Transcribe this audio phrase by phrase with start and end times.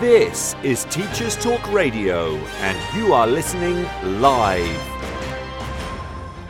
[0.00, 3.82] This is Teachers Talk Radio, and you are listening
[4.20, 4.76] live.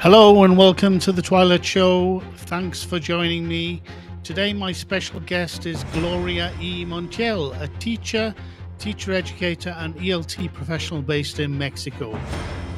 [0.01, 2.25] Hello, and welcome to the Twilight Show.
[2.39, 3.85] Thanks for joining me.
[4.25, 6.85] Today, my special guest is Gloria E.
[6.85, 8.35] Montiel, a teacher,
[8.81, 12.19] teacher educator, and ELT professional based in Mexico.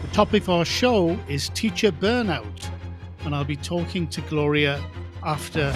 [0.03, 2.68] The topic of our show is teacher burnout,
[3.21, 4.85] and I'll be talking to Gloria
[5.22, 5.75] after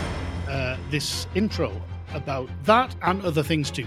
[0.51, 1.73] uh, this intro
[2.13, 3.87] about that and other things too.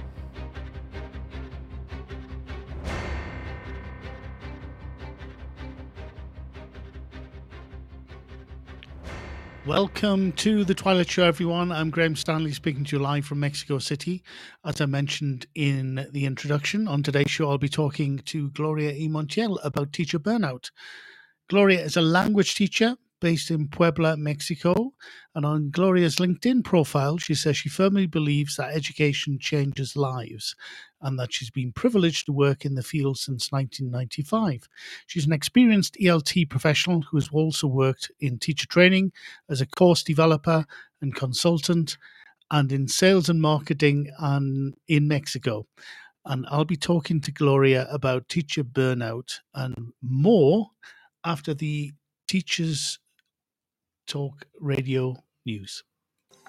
[9.71, 11.71] Welcome to the Twilight Show, everyone.
[11.71, 14.21] I'm Graham Stanley speaking to you live from Mexico City.
[14.65, 19.07] As I mentioned in the introduction, on today's show, I'll be talking to Gloria E.
[19.07, 20.71] Montiel about teacher burnout.
[21.49, 24.91] Gloria is a language teacher based in Puebla, Mexico.
[25.35, 30.53] And on Gloria's LinkedIn profile, she says she firmly believes that education changes lives
[31.01, 34.67] and that she's been privileged to work in the field since 1995.
[35.07, 39.11] She's an experienced ELT professional who has also worked in teacher training
[39.49, 40.65] as a course developer
[41.01, 41.97] and consultant
[42.51, 45.65] and in sales and marketing and in Mexico.
[46.25, 50.67] And I'll be talking to Gloria about teacher burnout and more
[51.25, 51.93] after the
[52.27, 52.99] Teachers
[54.07, 55.15] Talk Radio
[55.45, 55.83] News.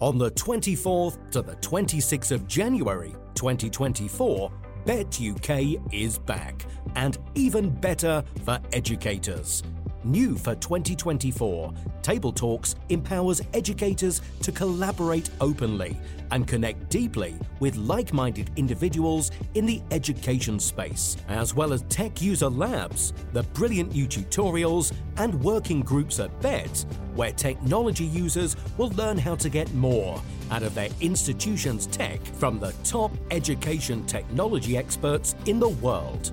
[0.01, 4.53] On the 24th to the 26th of January 2024,
[4.87, 6.65] Bett UK is back,
[6.95, 9.65] and even better for educators.
[10.07, 15.99] New for 2024, Table Talks empowers educators to collaborate openly
[16.31, 22.23] and connect deeply with like minded individuals in the education space, as well as tech
[22.23, 28.91] user labs, the brilliant new tutorials, and working groups at BETT, where technology users will
[28.91, 30.23] learn how to get more
[30.53, 36.31] out of their institution's tech from the top education technology experts in the world.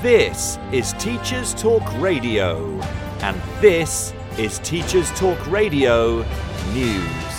[0.02, 2.78] This is Teachers Talk Radio,
[3.22, 6.22] and this is Teachers Talk Radio
[6.74, 7.33] News.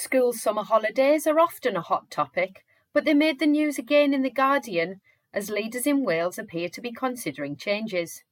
[0.00, 2.64] School summer holidays are often a hot topic,
[2.94, 5.02] but they made the news again in The Guardian
[5.34, 8.24] as leaders in Wales appear to be considering changes.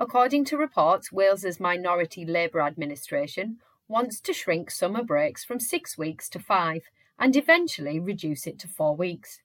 [0.00, 6.28] According to reports, Wales's Minority Labour Administration wants to shrink summer breaks from six weeks
[6.30, 6.82] to five
[7.20, 9.42] and eventually reduce it to four weeks.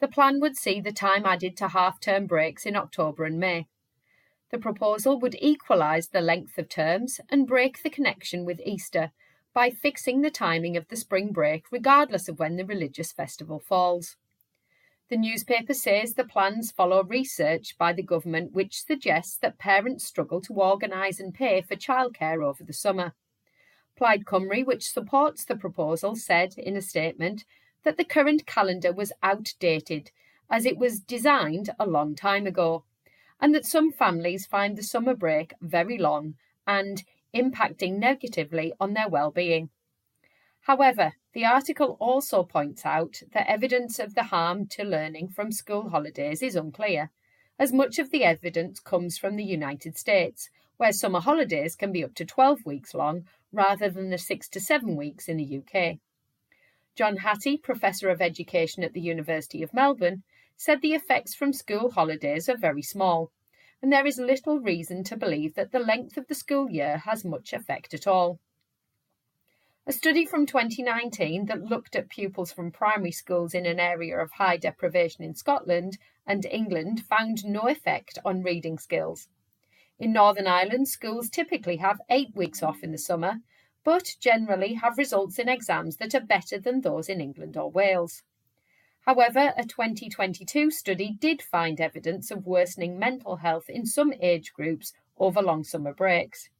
[0.00, 3.68] The plan would see the time added to half term breaks in October and May.
[4.50, 9.12] The proposal would equalise the length of terms and break the connection with Easter
[9.52, 14.16] by fixing the timing of the spring break regardless of when the religious festival falls.
[15.10, 20.40] The newspaper says the plans follow research by the government which suggests that parents struggle
[20.42, 23.14] to organise and pay for childcare over the summer.
[23.96, 27.44] Plaid Cymru, which supports the proposal, said in a statement
[27.84, 30.10] that the current calendar was outdated
[30.50, 32.84] as it was designed a long time ago,
[33.40, 36.34] and that some families find the summer break very long
[36.66, 37.02] and
[37.40, 39.70] impacting negatively on their well-being.
[40.62, 45.88] However, the article also points out that evidence of the harm to learning from school
[45.88, 47.10] holidays is unclear,
[47.58, 52.04] as much of the evidence comes from the United States, where summer holidays can be
[52.04, 55.98] up to 12 weeks long rather than the 6 to 7 weeks in the UK.
[56.94, 60.22] John Hattie, Professor of Education at the University of Melbourne,
[60.56, 63.30] said the effects from school holidays are very small,
[63.82, 67.24] and there is little reason to believe that the length of the school year has
[67.24, 68.40] much effect at all.
[69.86, 74.32] A study from 2019 that looked at pupils from primary schools in an area of
[74.32, 75.96] high deprivation in Scotland
[76.26, 79.28] and England found no effect on reading skills.
[79.98, 83.36] In Northern Ireland, schools typically have eight weeks off in the summer,
[83.82, 88.22] but generally have results in exams that are better than those in England or Wales.
[89.08, 94.92] However, a 2022 study did find evidence of worsening mental health in some age groups
[95.16, 96.50] over long summer breaks.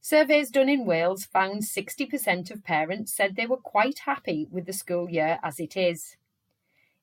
[0.00, 4.72] Surveys done in Wales found 60% of parents said they were quite happy with the
[4.72, 6.16] school year as it is.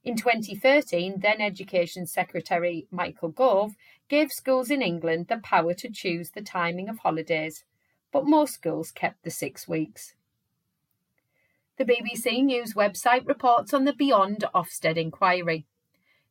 [0.06, 3.76] In 2013, then Education Secretary Michael Gove
[4.08, 7.66] gave schools in England the power to choose the timing of holidays,
[8.14, 10.14] but most schools kept the six weeks.
[11.82, 15.66] The BBC News website reports on the Beyond Ofsted inquiry.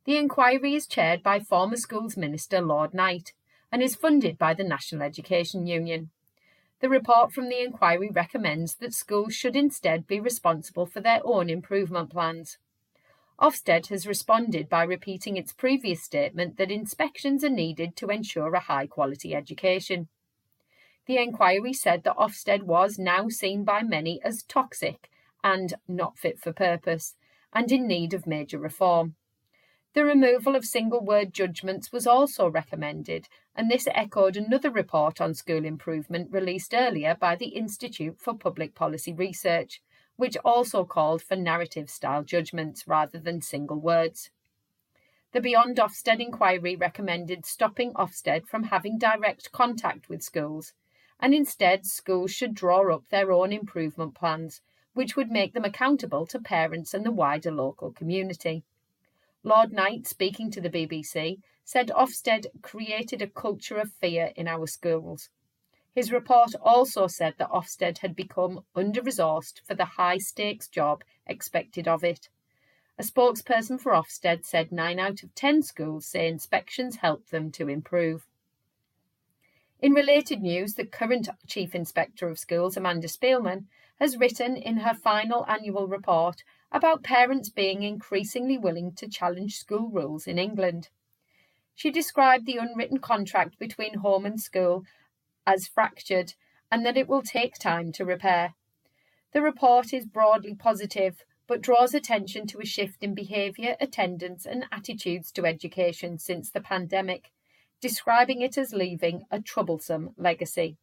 [0.05, 3.33] The inquiry is chaired by former Schools Minister Lord Knight
[3.73, 6.11] and is funded by the National Education Union.
[6.79, 11.51] The report from the inquiry recommends that schools should instead be responsible for their own
[11.51, 12.59] improvement plans.
[13.41, 18.61] Ofsted has responded by repeating its previous statement that inspections are needed to ensure a
[18.61, 20.07] high quality education.
[21.07, 25.11] The inquiry said that Ofsted was now seen by many as toxic
[25.43, 27.15] and not fit for purpose,
[27.53, 29.17] and in need of major reform.
[29.93, 35.35] The removal of single word judgments was also recommended, and this echoed another report on
[35.35, 39.83] school improvement released earlier by the Institute for Public Policy Research,
[40.15, 44.31] which also called for narrative style judgments rather than single words.
[45.33, 50.73] The Beyond Ofsted inquiry recommended stopping Ofsted from having direct contact with schools,
[51.19, 54.61] and instead schools should draw up their own improvement plans,
[55.01, 58.63] which would make them accountable to parents and the wider local community.
[59.43, 64.67] Lord Knight, speaking to the BBC, said Ofsted created a culture of fear in our
[64.67, 65.31] schools.
[65.95, 71.03] His report also said that Ofsted had become under resourced for the high stakes job
[71.27, 72.29] expected of it.
[72.99, 77.71] A spokesperson for Ofsted said 9 out of 10 schools say inspections help them to
[77.71, 78.27] improve.
[79.81, 83.65] In related news, the current Chief Inspector of Schools, Amanda Spielman,
[84.01, 86.43] has written in her final annual report
[86.73, 90.89] about parents being increasingly willing to challenge school rules in England.
[91.75, 94.85] She described the unwritten contract between home and school
[95.47, 96.35] as fractured
[96.73, 98.55] and that it will take time to repair.
[99.33, 104.67] The report is broadly positive but draws attention to a shift in behaviour, attendance, and
[104.71, 107.33] attitudes to education since the pandemic,
[107.81, 110.79] describing it as leaving a troublesome legacy.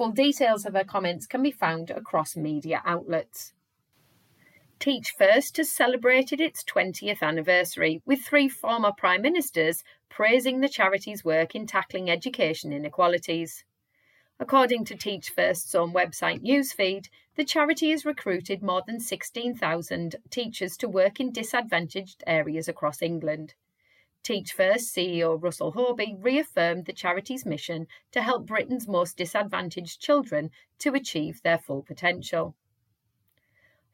[0.00, 3.52] Full details of her comments can be found across media outlets.
[4.78, 11.22] Teach First has celebrated its 20th anniversary, with three former Prime Ministers praising the charity's
[11.22, 13.66] work in tackling education inequalities.
[14.38, 20.78] According to Teach First's own website newsfeed, the charity has recruited more than 16,000 teachers
[20.78, 23.52] to work in disadvantaged areas across England.
[24.22, 30.50] Teach First CEO Russell Hobby reaffirmed the charity's mission to help Britain's most disadvantaged children
[30.80, 32.54] to achieve their full potential.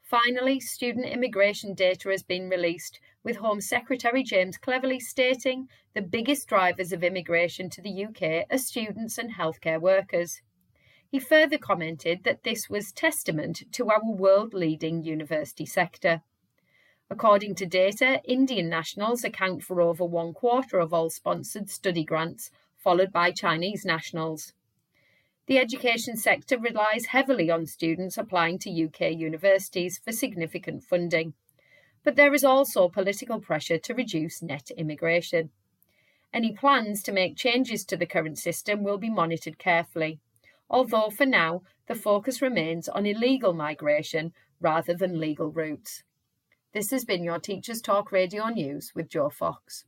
[0.01, 6.47] Finally, student immigration data has been released, with Home Secretary James Cleverly stating the biggest
[6.47, 10.41] drivers of immigration to the UK are students and healthcare workers.
[11.09, 16.21] He further commented that this was testament to our world leading university sector.
[17.09, 22.51] According to data, Indian nationals account for over one quarter of all sponsored study grants,
[22.77, 24.53] followed by Chinese nationals.
[25.45, 31.33] The education sector relies heavily on students applying to UK universities for significant funding.
[32.03, 35.51] But there is also political pressure to reduce net immigration.
[36.33, 40.19] Any plans to make changes to the current system will be monitored carefully,
[40.69, 46.03] although for now the focus remains on illegal migration rather than legal routes.
[46.77, 49.85] This has been your Teachers Talk Radio News with Joe Fox.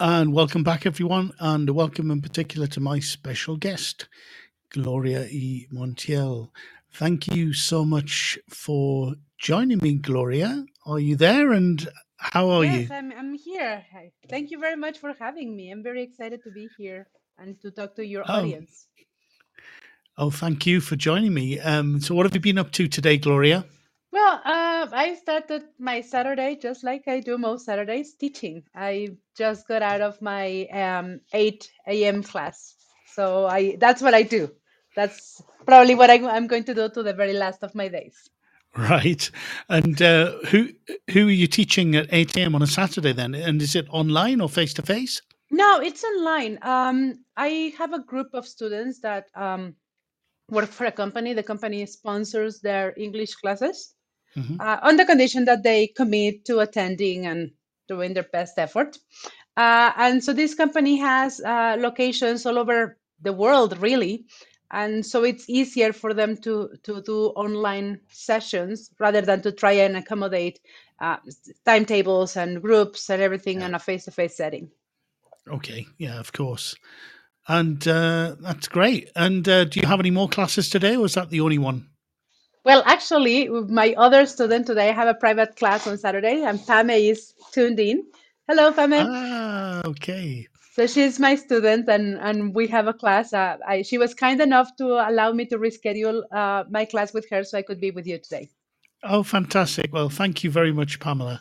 [0.00, 4.08] And welcome back, everyone, and welcome in particular to my special guest,
[4.70, 5.68] Gloria E.
[5.70, 6.48] Montiel
[6.90, 10.64] Thank you so much for joining me, Gloria.
[10.86, 11.52] Are you there?
[11.52, 12.94] And how are Yes, you?
[12.96, 13.84] I'm I'm here.
[14.30, 15.70] Thank you very much for having me.
[15.70, 17.06] I'm very excited to be here
[17.36, 18.86] and to talk to your Oh, audience.
[20.20, 21.58] Oh, thank you for joining me.
[21.58, 23.64] Um, so, what have you been up to today, Gloria?
[24.12, 28.62] Well, uh, I started my Saturday just like I do most Saturdays, teaching.
[28.74, 32.22] I just got out of my um, 8 a.m.
[32.22, 32.74] class,
[33.06, 34.50] so I that's what I do.
[34.94, 38.14] That's probably what I, I'm going to do to the very last of my days.
[38.76, 39.30] Right.
[39.68, 40.68] And uh, who
[41.10, 42.54] who are you teaching at 8 a.m.
[42.54, 43.34] on a Saturday then?
[43.34, 45.22] And is it online or face to face?
[45.50, 46.58] No, it's online.
[46.62, 49.74] Um, I have a group of students that um,
[50.50, 51.32] work for a company.
[51.34, 53.94] The company sponsors their English classes.
[54.34, 57.50] hmm uh, on the condition that they commit to attending and
[57.88, 58.98] doing their best effort.
[59.56, 64.24] Uh, and so this company has uh, locations all over the world, really.
[64.70, 69.72] And so it's easier for them to, to do online sessions rather than to try
[69.72, 70.60] and accommodate
[71.00, 71.16] uh,
[71.64, 73.66] timetables and groups and everything Yeah.
[73.66, 74.70] in a face to face setting.
[75.48, 75.86] Okay.
[75.98, 76.76] Yeah, of course.
[77.48, 79.10] And uh, that's great.
[79.16, 81.88] And uh, do you have any more classes today, or is that the only one?
[82.64, 86.64] Well, actually, with my other student today, I have a private class on Saturday, and
[86.66, 88.04] Pame is tuned in.
[88.46, 89.06] Hello, Pame.
[89.06, 90.46] Ah, okay.
[90.72, 93.32] So she's my student, and and we have a class.
[93.32, 97.28] Uh, I, she was kind enough to allow me to reschedule uh, my class with
[97.30, 98.50] her, so I could be with you today.
[99.02, 99.92] Oh, fantastic.
[99.92, 101.40] Well, thank you very much, Pamela.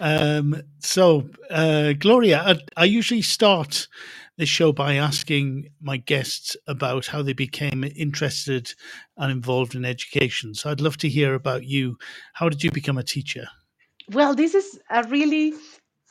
[0.00, 3.88] Um, so, uh, Gloria, I, I usually start
[4.38, 8.72] this show by asking my guests about how they became interested
[9.16, 10.54] and involved in education.
[10.54, 11.98] So, I'd love to hear about you.
[12.32, 13.46] How did you become a teacher?
[14.10, 15.52] Well, this is a really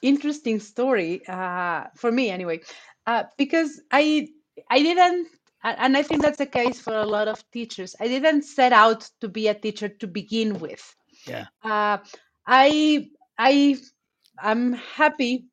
[0.02, 2.62] interesting story uh, for me, anyway,
[3.08, 4.28] uh, because I
[4.70, 5.28] I didn't,
[5.64, 7.96] and I think that's the case for a lot of teachers.
[8.00, 10.96] I didn't set out to be a teacher to begin with.
[11.26, 11.46] Yeah.
[11.64, 11.98] Uh,
[12.46, 13.78] I I
[14.40, 15.46] I'm happy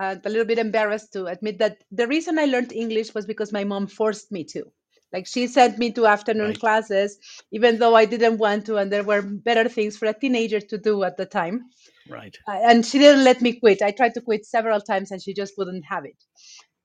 [0.00, 3.52] and a little bit embarrassed to admit that the reason I learned English was because
[3.52, 4.64] my mom forced me to.
[5.12, 6.60] Like she sent me to afternoon Right.
[6.60, 7.18] classes,
[7.52, 10.78] even though I didn't want to, and there were better things for a teenager to
[10.78, 11.64] do at the time.
[12.06, 12.36] Right.
[12.48, 13.82] Uh, and she didn't let me quit.
[13.82, 16.16] I tried to quit several times, and she just wouldn't have it.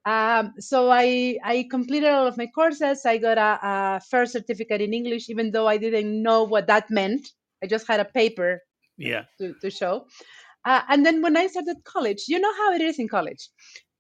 [0.05, 3.05] Um, so I I completed all of my courses.
[3.05, 6.91] I got a, a first certificate in English, even though I didn't know what that
[6.91, 7.27] meant.
[7.63, 8.61] I just had a paper
[8.97, 9.25] Yeah.
[9.39, 10.05] to, to show.
[10.65, 13.49] Uh, and then when I started college, you know how it is in college.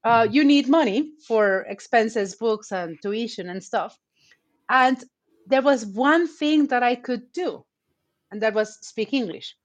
[0.03, 3.97] Uh, you need money for expenses, books, and tuition and stuff.
[4.69, 5.03] And
[5.47, 7.65] there was one thing that I could do,
[8.31, 9.55] and that was speak English.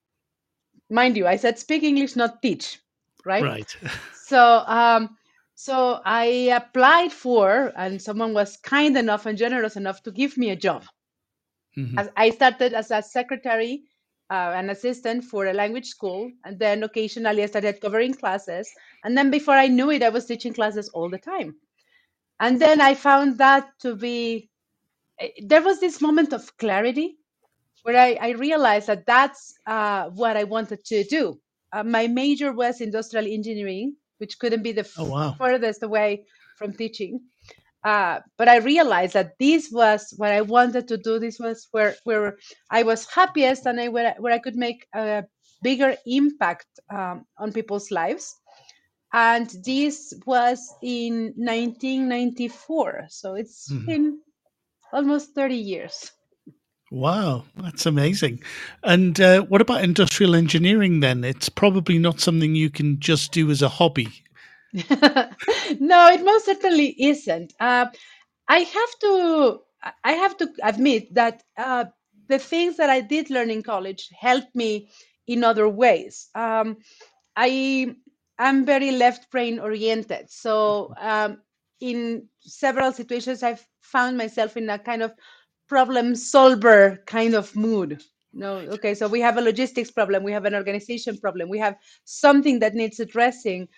[0.90, 2.80] Mind you, I said speak English, not teach,
[3.24, 3.42] right?
[3.44, 3.76] Right.
[4.26, 5.16] So, um,
[5.54, 10.50] so I applied for, and someone was kind enough and generous enough to give me
[10.50, 10.84] a job.
[11.76, 11.98] Mhm.
[11.98, 13.84] As I started as a secretary,
[14.30, 18.70] uh, an assistant for a language school, and then occasionally I started covering classes.
[19.04, 21.56] And then before I knew it, I was teaching classes all the time.
[22.40, 24.50] And then I found that to be,
[25.20, 27.18] eh, there was this moment of clarity
[27.82, 31.40] where I, I realized that that's uh, what I wanted to do.
[31.72, 35.34] Uh, my major was industrial engineering, which couldn't be the Oh, wow.
[35.38, 36.24] furthest away
[36.56, 37.20] from teaching.
[37.86, 41.20] Uh, but I realized that this was what I wanted to do.
[41.20, 42.36] This was where where
[42.68, 45.24] I was happiest and I, where, I- where I could make a
[45.62, 48.34] bigger impact um, on people's lives.
[49.12, 53.06] And this was in 1994.
[53.08, 53.86] So it's Mhm.
[53.86, 54.18] been
[54.92, 56.10] almost 30 years.
[56.90, 58.40] Wow, that's amazing.
[58.82, 61.24] And uh, what about industrial engineering then?
[61.24, 64.08] It's probably not something you can just do as a hobby.
[65.80, 67.54] no, it most certainly isn't.
[67.58, 67.86] Uh,
[68.48, 69.60] I have to
[70.04, 71.86] I have to admit that uh,
[72.28, 74.90] the things that I did learn in college helped me
[75.26, 76.28] in other ways.
[76.34, 76.78] Um,
[77.36, 77.96] I
[78.38, 81.42] am very left brain oriented, so um,
[81.80, 85.14] in several situations, I've found myself in a kind of
[85.68, 88.02] problem solver kind of mood.
[88.32, 91.76] No, okay, so we have a logistics problem, we have an organization problem, we have
[92.04, 93.68] something that needs addressing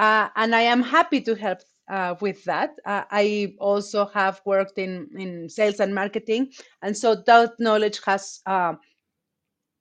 [0.00, 1.58] uh, and I am happy to help
[1.90, 2.70] uh, with that.
[2.86, 6.52] Uh, I also have worked in in sales and marketing,
[6.82, 8.74] and so that knowledge has uh,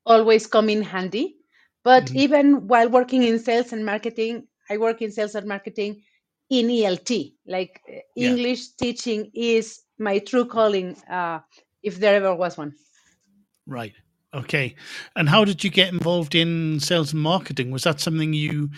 [0.06, 1.38] always come in handy.
[1.84, 2.16] But Mhm.
[2.16, 6.02] even while working in sales and marketing, I work in sales and marketing
[6.50, 7.36] in ELT.
[7.48, 7.82] Like
[8.16, 8.36] Yeah.
[8.36, 11.40] English teaching is my true calling, uh,
[11.84, 12.74] if there ever was one.
[13.68, 13.94] Right.
[14.34, 14.76] Okay.
[15.16, 17.72] And how did you get involved in sales and marketing?
[17.72, 18.70] Was that something you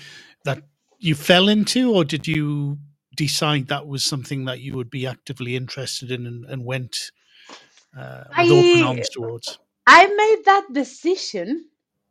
[0.45, 0.63] that
[1.01, 2.77] you fell into, or did you
[3.17, 7.11] decide that was something that you would be actively interested in and, and went
[7.97, 9.59] uh, with I, open arms towards?
[9.87, 11.65] I made that decision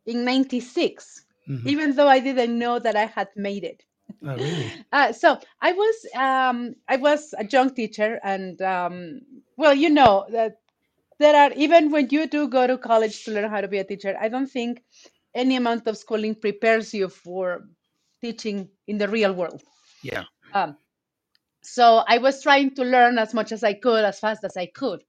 [0.05, 1.67] in 96, mm-hmm.
[1.67, 3.83] even though I didn't know that I had made it.
[4.23, 4.71] Oh, really?
[4.91, 9.21] Uh, so I was um, I was a young teacher, and um,
[9.55, 10.57] well, you know that
[11.17, 13.85] there are even when you do go to college to learn how to be a
[13.85, 14.83] teacher, I don't think
[15.33, 17.63] any amount of schooling prepares you for
[18.21, 19.61] teaching in the real world.
[20.03, 20.23] Yeah.
[20.53, 20.77] Um,
[21.63, 24.65] so I was trying to learn as much as I could, as fast as I
[24.67, 25.03] could.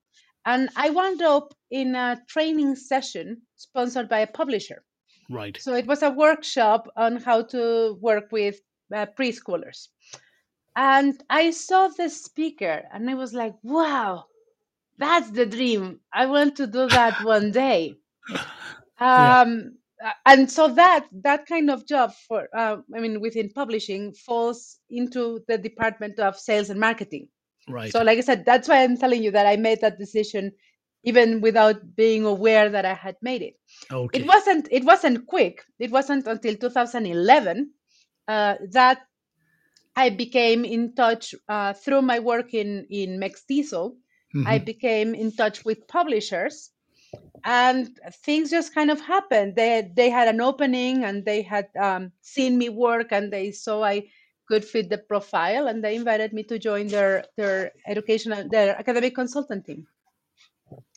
[0.45, 4.83] And I wound up in a training session sponsored by a publisher.
[5.31, 5.57] Right.
[5.61, 8.61] So it was a workshop on how to work with
[8.95, 9.89] uh, preschoolers.
[10.75, 14.25] And I saw the speaker and I was like, wow,
[14.99, 16.01] that's the dream.
[16.13, 17.97] I want to do that one day.
[18.31, 18.39] Um,
[19.01, 19.59] yeah.
[20.27, 25.41] And so that that kind of job for uh, I mean within publishing falls into
[25.49, 27.29] the department of sales and marketing.
[27.69, 27.93] Right.
[27.93, 30.53] So like I said, that's why I'm telling you that I made that decision
[31.05, 33.55] even without being aware that I had made it.
[33.91, 34.21] Okay.
[34.21, 35.65] It wasn't it wasn't quick.
[35.79, 37.71] It wasn't until 2011
[38.29, 39.03] uh, that
[39.95, 43.95] I became in touch uh, through my work in in MEXTESOL.
[44.35, 44.47] Mm-hmm.
[44.47, 46.71] I became in touch with publishers,
[47.45, 49.57] and things just kind of happened.
[49.57, 53.83] They they had an opening, and they had um, seen me work, and they saw
[53.83, 54.09] I
[54.49, 59.15] could fit the profile, and they invited me to join their their educational their academic
[59.15, 59.87] consultant team,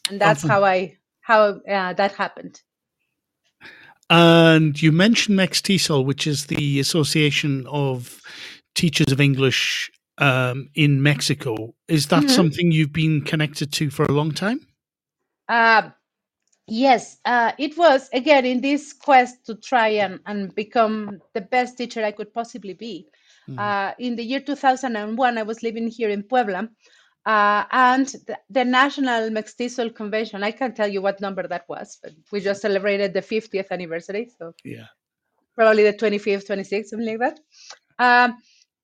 [0.10, 0.50] and that's awesome.
[0.50, 2.62] how I how uh, that happened.
[4.08, 8.22] And you mentioned MEXTESOL, which is the Association of
[8.76, 11.74] Teachers of English um, in Mexico.
[11.88, 12.30] Is that mm-hmm.
[12.30, 14.60] something you've been connected to for a long time?
[15.50, 15.90] Uh,
[16.68, 21.78] yes, uh, it was again in this quest to try and, and become the best
[21.78, 23.08] teacher I could possibly be.
[23.48, 23.60] Mm-hmm.
[23.60, 26.70] Uh, in the year 2001, I was living here in Puebla,
[27.26, 31.98] uh, and the, the, National MEXTESOL Convention, I can't tell you what number that was,
[32.02, 34.30] but we just celebrated the 50th anniversary.
[34.38, 34.86] So yeah,
[35.56, 37.40] probably the 25th, 26th, something like that.
[37.98, 38.38] Um,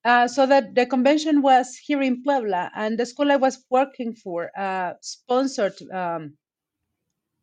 [0.04, 4.16] uh, so that the convention was here in Puebla, and the school I was working
[4.16, 6.34] for uh, sponsored um,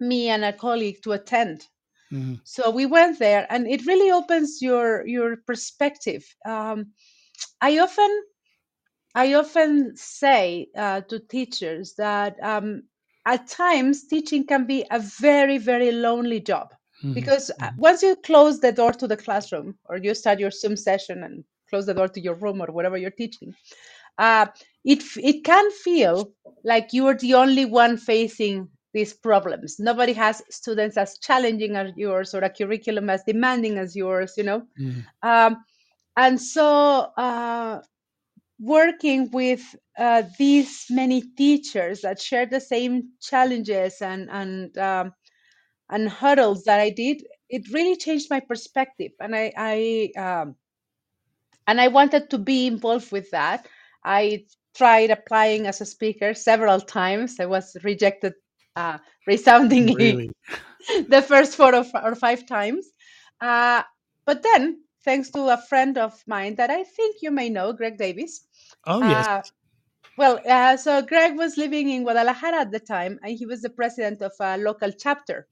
[0.00, 1.66] me and a colleague to attend.
[2.12, 2.34] Mm-hmm.
[2.44, 6.24] So we went there, and it really opens your your perspective.
[6.46, 6.92] Um,
[7.60, 8.10] I often
[9.14, 12.84] I often say uh, to teachers that um,
[13.26, 16.68] at times teaching can be a very, very lonely job
[17.02, 17.14] mm-hmm.
[17.14, 17.80] because uh, mm-hmm.
[17.80, 21.44] once you close the door to the classroom or you start your Zoom session and
[21.68, 23.52] close the door to your room or whatever you're teaching,
[24.18, 24.46] uh,
[24.84, 26.32] it it can feel
[26.64, 29.78] like you are the only one facing these problems.
[29.78, 34.44] Nobody has students as challenging as yours or a curriculum as demanding as yours, you
[34.44, 34.62] know.
[34.80, 35.28] Mm-hmm.
[35.28, 35.64] Um,
[36.16, 37.80] and so uh,
[38.58, 39.62] working with
[39.98, 45.12] uh, these many teachers that share the same challenges and and um,
[45.90, 50.56] and hurdles that I did, it really changed my perspective, and I, I um,
[51.66, 53.66] and I wanted to be involved with that.
[54.04, 57.40] I tried applying as a speaker several times.
[57.40, 58.34] I was rejected
[58.78, 60.30] uh, resoundingly really?
[61.08, 62.86] the first four or five times.
[63.40, 63.82] Uh,
[64.26, 67.98] but then, thanks to a friend of mine that I think you may know, Greg
[67.98, 68.46] Davis,
[68.86, 69.26] Oh, yes.
[69.26, 69.42] Uh,
[70.16, 73.70] well, uh, so Greg was living in Guadalajara at the time, and he was the
[73.70, 75.46] president of a local chapter.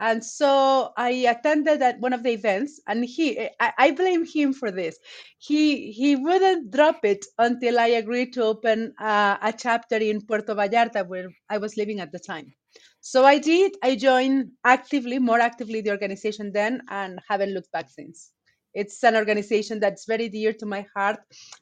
[0.00, 4.52] And so I attended at one of the events, and he, I, I, blame him
[4.52, 4.96] for this.
[5.38, 10.54] He he wouldn't drop it until I agreed to open uh, a chapter in Puerto
[10.54, 12.54] Vallarta, where I was living at the time.
[13.00, 13.76] So I did.
[13.82, 18.30] I joined actively, more actively, the organization then, and haven't looked back since.
[18.74, 21.18] It's an organization that's very dear to my heart,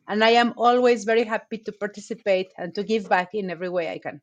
[0.09, 3.90] and I am always very happy to participate and to give back in every way
[3.90, 4.20] I can.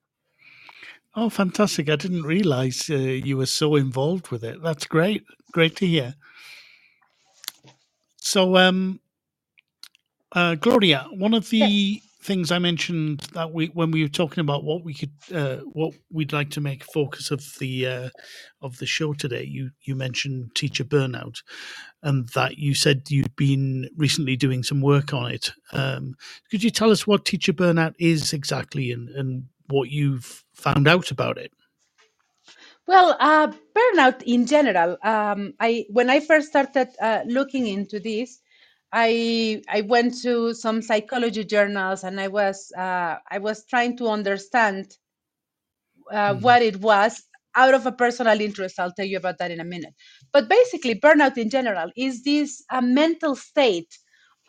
[1.15, 1.89] Oh, fantastic.
[1.89, 4.61] I didn't realize uh, you were so involved with it.
[4.63, 5.23] That's great.
[5.51, 6.15] Great to hear.
[8.17, 8.99] So, um,
[10.31, 14.39] uh, Gloria, one of the yes things I mentioned that we when we were talking
[14.41, 18.09] about what we could uh, what we'd like to make focus of the uh,
[18.61, 19.43] of the show today.
[19.43, 21.43] You you mentioned teacher burnout,
[22.01, 25.51] and that you said you'd been recently doing some work on it.
[25.73, 26.15] Um,
[26.49, 31.11] could you tell us what teacher burnout is exactly and, and what you've found out
[31.11, 31.51] about it?
[32.85, 34.97] Well, uh, burnout in general.
[35.03, 38.41] Um, I when I first started uh, looking into this,
[38.91, 44.07] I I went to some psychology journals and I was uh, I was trying to
[44.09, 44.97] understand
[46.11, 46.41] uh, mm.
[46.41, 47.23] what it was
[47.55, 48.79] out of a personal interest.
[48.79, 49.93] I'll tell you about that in a minute.
[50.33, 53.97] But basically, burnout in general is this a mental state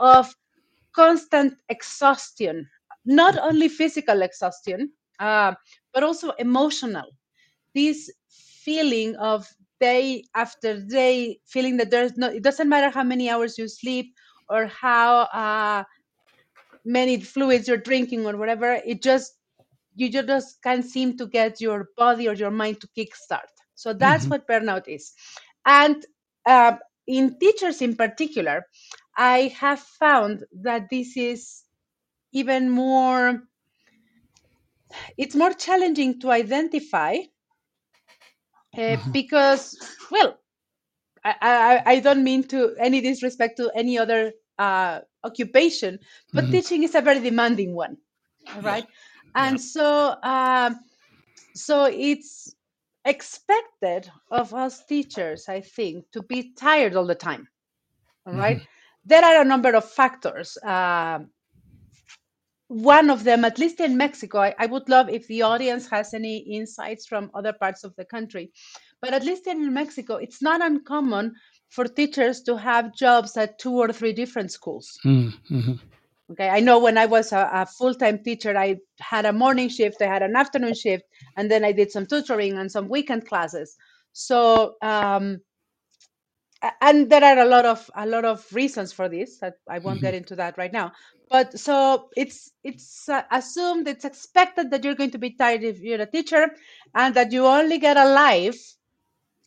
[0.01, 0.35] of
[0.95, 2.69] constant exhaustion,
[3.05, 5.55] not only physical exhaustion, uh,
[5.93, 7.11] but also emotional.
[7.75, 9.47] This feeling of
[9.81, 14.15] day after day, feeling that there's no, it doesn't matter how many hours you sleep
[14.49, 15.85] or how uh,
[16.85, 19.35] many fluids you're drinking or whatever, it just
[19.97, 23.51] you just can't seem to get your body or your mind to kickstart.
[23.75, 24.31] So that's mm-hmm.
[24.31, 25.13] what burnout is.
[25.67, 26.05] And
[26.47, 28.67] uh, in teachers in particular,
[29.17, 31.63] I have found that this is
[32.33, 33.45] even more,
[35.17, 37.19] it's more challenging to identify
[38.77, 39.13] uh, mm-hmm.
[39.13, 39.77] because,
[40.11, 40.39] well,
[41.25, 45.99] I, I, I, don't mean to any disrespect to any other uh, occupation,
[46.33, 46.53] but mm-hmm.
[46.53, 47.97] teaching is a very demanding one,
[48.61, 48.85] right?
[48.85, 49.47] Yeah.
[49.47, 49.65] And yeah.
[49.65, 50.81] so, um,
[51.55, 52.55] so it's
[53.05, 57.49] expected of us teachers, I think, to be tired all the time.
[58.27, 58.57] All right?
[58.57, 58.65] mm-hmm.
[59.07, 60.57] There are a number of factors.
[60.59, 61.21] Uh,
[62.69, 66.15] one of them, at least in Mexico, I, I, would love if the audience has
[66.15, 68.53] any insights from other parts of the country.
[69.01, 71.35] But at least in Mexico, it's not uncommon
[71.69, 74.99] for teachers to have jobs at two or three different schools.
[75.05, 75.75] Mm-hmm.
[76.31, 79.69] Okay, I know when I was a, a full time teacher, I had a morning
[79.69, 81.05] shift, I had an afternoon shift,
[81.37, 83.77] and then I did some tutoring and some weekend classes.
[84.13, 85.41] So, um,
[86.81, 89.97] and there are a lot of a lot of reasons for this that I won't
[89.97, 90.07] mm-hmm.
[90.07, 90.93] get into that right now.
[91.31, 95.81] But so it's it's uh, assumed, it's expected that you're going to be tired if
[95.81, 96.51] you're a teacher,
[96.95, 98.61] and that you only get a life.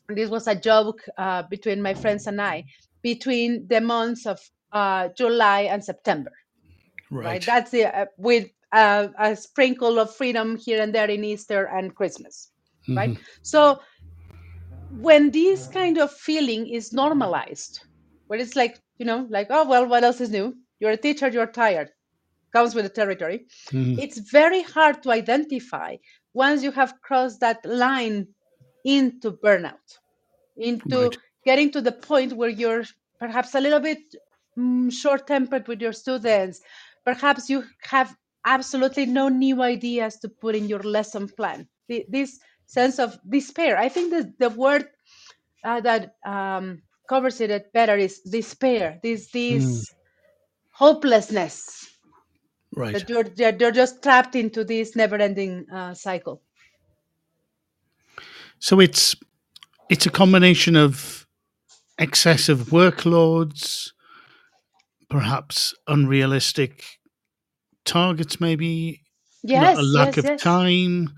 [0.08, 2.64] This was a joke uh, between my friends and I
[3.02, 4.40] between the months of
[4.72, 6.32] uh, July and September
[7.10, 7.46] right, right?
[7.46, 11.94] that's it uh, with uh, a sprinkle of freedom here and there in easter and
[11.94, 12.50] christmas
[12.82, 12.98] mm-hmm.
[12.98, 13.80] right so
[14.90, 17.80] when this kind of feeling is normalized
[18.26, 21.28] where it's like you know like oh well what else is new you're a teacher
[21.28, 21.90] you're tired
[22.52, 23.98] comes with the territory mm-hmm.
[23.98, 25.96] it's very hard to identify
[26.34, 28.26] once you have crossed that line
[28.84, 29.98] into burnout
[30.56, 31.18] into right.
[31.44, 32.84] getting to the point where you're
[33.18, 33.98] perhaps a little bit
[34.58, 36.60] mm, short tempered with your students
[37.04, 38.16] perhaps you have
[38.48, 41.68] absolutely no new ideas to put in your lesson plan.
[41.88, 43.76] This sense of despair.
[43.76, 44.86] I think that the word
[45.64, 49.00] uh, that um, covers it better is despair.
[49.02, 49.94] This this mm.
[50.70, 51.88] hopelessness.
[52.76, 52.92] Right.
[52.92, 53.26] That you're
[53.58, 56.42] you're just trapped into this never-ending uh, cycle.
[58.58, 59.16] So it's
[59.88, 61.26] it's a combination of
[61.98, 63.92] excessive workloads,
[65.08, 66.84] perhaps unrealistic
[67.86, 69.00] targets, maybe
[69.42, 70.42] yes, a lack yes, of yes.
[70.42, 71.14] time.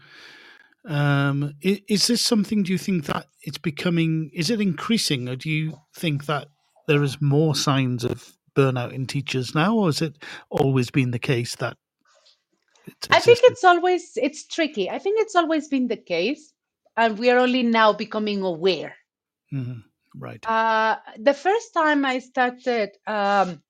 [0.87, 2.63] Um, is, is, this something?
[2.63, 4.31] Do you think that it's becoming?
[4.33, 6.49] Is it increasing, or do you think that
[6.89, 10.17] there is more signs of burnout in teachers now, or has it
[10.49, 11.77] always been the case that?
[13.11, 14.91] I think it's always it's tricky.
[14.91, 16.53] I think it's always been the case,
[16.97, 18.97] and we are only now becoming aware.
[19.53, 19.81] Mm-hmm.
[20.17, 20.45] Right.
[20.49, 23.63] Uh, the first time I started um,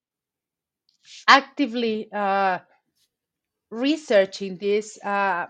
[1.29, 2.61] actively uh,
[3.70, 5.46] researching this, uh,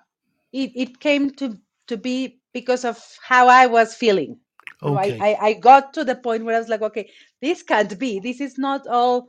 [0.53, 4.39] it, it came to, to be because of how I was feeling.
[4.83, 5.19] Okay.
[5.19, 7.11] So I, I, I, got to the point where I was like, okay,
[7.43, 8.19] this can't be.
[8.19, 9.29] This is not all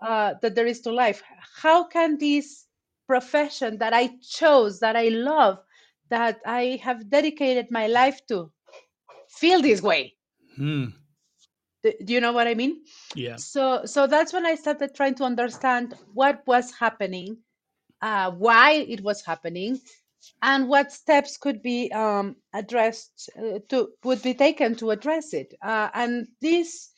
[0.00, 1.22] uh, that there is to life.
[1.60, 2.66] How can this
[3.06, 5.58] profession that I chose, that I love,
[6.10, 8.50] that I have dedicated my life to,
[9.28, 10.14] feel this way?
[10.56, 10.86] Hmm.
[11.82, 12.82] Do, do you know what I mean?
[13.14, 13.36] Yeah.
[13.36, 17.38] So so that's when I started trying to understand what was happening
[18.04, 19.80] uh, why it was happening,
[20.42, 25.54] and what steps could be um, addressed uh, to would be taken to address it.
[25.62, 26.90] Uh, and this,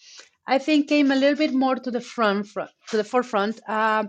[0.47, 4.05] I think, came a little bit more to the front, front to the forefront uh,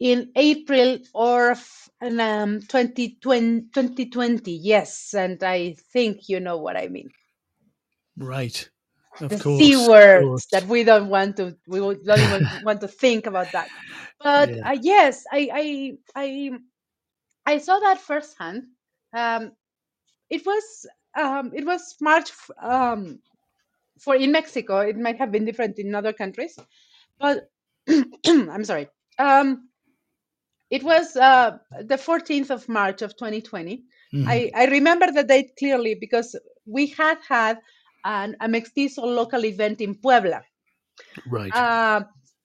[0.00, 1.52] in April or
[2.02, 4.52] um, 2020, 2020.
[4.52, 7.10] Yes, and I think you know what I mean.
[8.16, 8.68] Right.
[9.20, 12.88] Of the course, c words that we don't want to we don't even want to
[12.88, 13.68] think about that
[14.18, 14.70] but yeah.
[14.70, 16.50] uh, yes I, I i
[17.46, 18.64] i saw that firsthand
[19.16, 19.52] um
[20.30, 22.30] it was um it was march
[22.62, 23.18] um
[23.98, 26.58] for in mexico it might have been different in other countries
[27.18, 27.50] but
[28.26, 29.68] i'm sorry um
[30.70, 34.28] it was uh the 14th of march of 2020 mm-hmm.
[34.28, 36.34] i i remember the date clearly because
[36.66, 37.58] we had had
[38.04, 40.42] an, a MEXTESOL local event in Puebla.
[41.26, 41.54] Right.
[41.54, 42.02] Uh,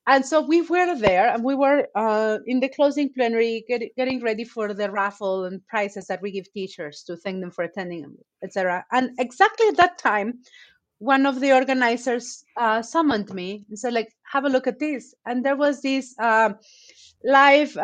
[0.10, 4.22] and so we were there and we were uh, in the closing plenary get, getting
[4.22, 8.06] ready for the raffle and prizes that we give teachers to thank them for attending
[8.44, 10.40] etc and exactly at that time
[11.00, 15.16] one of the organizers uh, summoned me and said like have a look at this.
[15.26, 16.54] And there was this uh,
[17.24, 17.78] live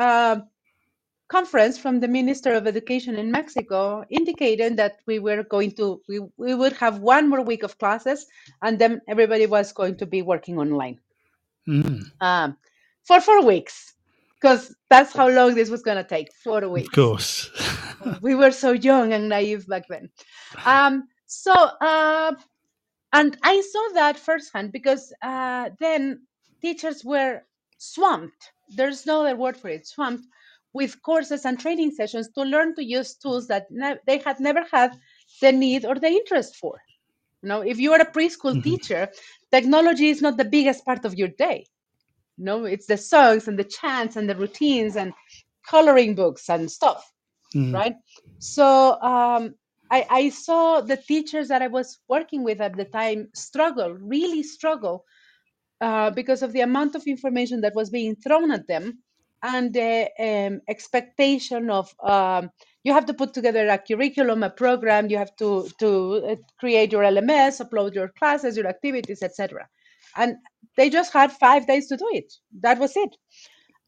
[1.28, 6.20] conference from the Minister of Education in Mexico indicating that we were going to we,
[6.38, 8.28] we would have one more week of classes
[8.62, 11.00] and then everybody was going to be working online
[11.68, 12.58] Mm, um,
[13.04, 13.94] for four weeks
[14.40, 16.88] because that's how long this was going to take four weeks.
[16.88, 17.50] of course.
[18.22, 20.10] we were so young and naive back then
[20.66, 22.34] um, so uh,
[23.14, 26.22] and i saw that firsthand because uh, then
[26.62, 27.42] teachers were
[27.78, 30.26] swamped there's no other word for it swamped
[30.74, 34.64] with courses and training sessions to learn to use tools that ne- they had never
[34.72, 34.92] had
[35.42, 36.80] the need or the interest for
[37.42, 38.64] you know if you are a preschool Mhm.
[38.64, 39.10] teacher
[39.56, 41.66] technology is not the biggest part of your day.
[42.38, 45.14] No it's the songs and the chants and the routines and
[45.70, 47.04] coloring books and stuff
[47.56, 47.96] Mm, right?
[48.40, 49.56] So um,
[49.92, 54.44] I, I saw the teachers that i was working with at the time struggle really
[54.44, 55.06] struggle
[55.82, 59.00] uh, because of the amount of information that was being thrown at them
[59.46, 62.52] and the um, expectation of um,
[62.84, 65.92] you have to put together a curriculum a program you have to to
[66.32, 69.68] uh, create your lms upload your classes your activities etc
[70.18, 70.36] and
[70.78, 73.18] they just had five days to do it that was it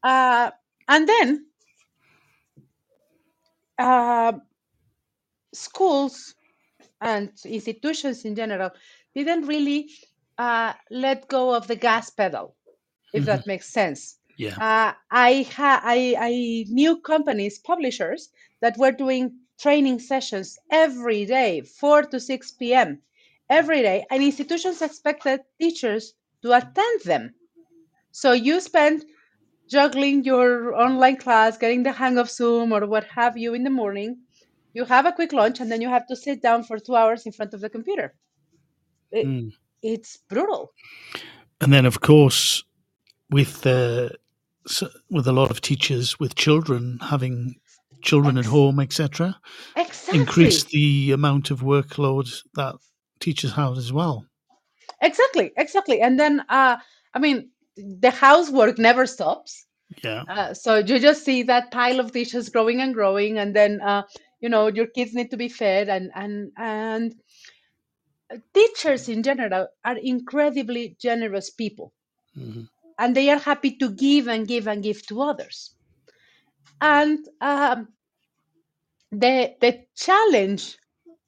[0.04, 0.50] uh,
[0.88, 1.46] and then
[3.78, 4.32] uh,
[5.54, 6.34] schools
[7.00, 8.70] and institutions in general
[9.14, 9.90] didn't really
[10.38, 12.56] uh, let go of the gas pedal,
[13.12, 13.26] if Mhm.
[13.26, 14.17] that makes sense.
[14.38, 14.54] Yeah.
[14.56, 21.60] Uh, I, ha- I I knew companies, publishers that were doing training sessions every day,
[21.62, 23.02] 4 to 6 p.m.
[23.50, 27.34] every day, and institutions expected teachers to attend them.
[28.12, 29.04] So you spend
[29.68, 33.70] juggling your online class, getting the hang of Zoom or what have you in the
[33.70, 34.18] morning.
[34.72, 37.26] You have a quick lunch, and then you have to sit down for two hours
[37.26, 38.14] in front of the computer.
[39.10, 39.52] It, Mm.
[39.82, 40.72] It's brutal.
[41.60, 42.64] And then, of course,
[43.30, 44.12] with s
[45.10, 47.56] with a lot of teachers with children having
[48.02, 49.38] children at home, etc.,
[50.12, 52.76] increase the amount of workload that
[53.20, 54.26] teachers have as well.
[55.02, 55.52] Exactly.
[55.56, 56.00] Exactly.
[56.00, 56.76] And then, uh,
[57.14, 59.66] I mean, the housework never stops.
[60.02, 60.24] Yeah.
[60.28, 64.02] Uh, so you just see that pile of dishes growing and growing, and then uh,
[64.40, 67.14] you know your kids need to be fed, and and and
[68.52, 71.94] teachers in general are incredibly generous people,
[72.34, 72.64] hmm
[72.98, 75.74] and they are happy to give and give and give to others.
[76.80, 77.88] And um,
[79.12, 80.78] the the challenge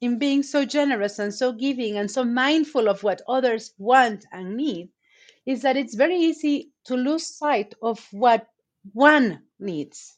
[0.01, 4.57] in being so generous and so giving and so mindful of what others want and
[4.57, 4.89] need
[5.45, 8.47] is that it's very easy to lose sight of what
[8.93, 10.17] one needs.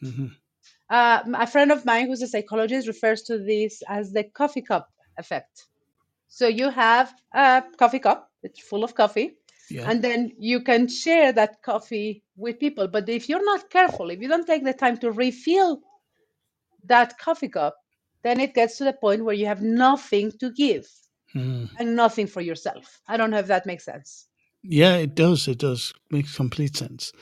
[0.00, 0.26] hmm
[0.90, 4.88] Uh, a friend of mine who's a psychologist refers to this as the coffee cup
[5.18, 5.66] effect.
[6.28, 9.36] So you have a coffee cup, it's full of coffee,
[9.70, 9.90] Yeah.
[9.90, 12.88] and then you can share that coffee with people.
[12.88, 15.80] But if you're not careful, if you don't take the time to refill
[16.84, 17.76] that coffee cup,
[18.22, 20.86] then it gets to the point where you have nothing to give
[21.34, 21.68] Mm.
[21.78, 23.00] and nothing for yourself.
[23.08, 24.28] I don't know if that makes sense.
[24.62, 25.48] Yeah, it does.
[25.48, 25.92] It does.
[26.10, 27.12] Makes complete sense.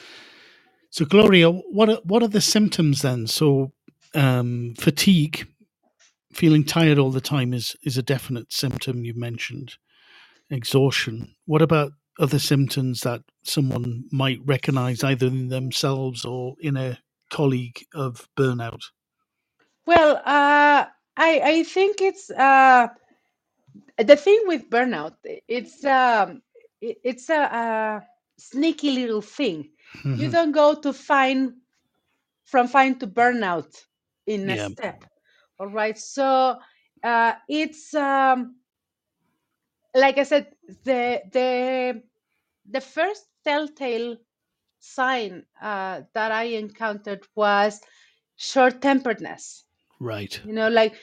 [0.90, 3.26] So, Gloria, what are, what are the symptoms then?
[3.26, 3.72] So,
[4.14, 5.48] um, fatigue,
[6.32, 9.74] feeling tired all the time is is a definite symptom you mentioned.
[10.50, 11.34] Exhaustion.
[11.46, 16.98] What about other symptoms that someone might recognize either in themselves or in a
[17.30, 18.82] colleague of burnout?
[19.86, 22.88] Well, uh, I I think it's uh,
[23.98, 25.16] the thing with burnout.
[25.48, 26.42] It's um,
[26.82, 28.02] i- it's a, a
[28.38, 29.70] sneaky little thing.
[30.14, 30.30] You Mhm.
[30.30, 31.56] don't go to fine
[32.46, 33.74] from fine to burnout
[34.26, 34.58] in a Yeah.
[34.58, 35.04] step.
[35.60, 35.98] All right.
[35.98, 36.58] So
[37.04, 38.56] uh, it's um,
[39.94, 40.53] like I said,
[40.84, 42.02] the the
[42.70, 44.16] the first telltale
[44.78, 47.80] sign uh, that I encountered was
[48.36, 49.64] short-temperedness.
[50.00, 50.40] Right.
[50.44, 50.94] You know, like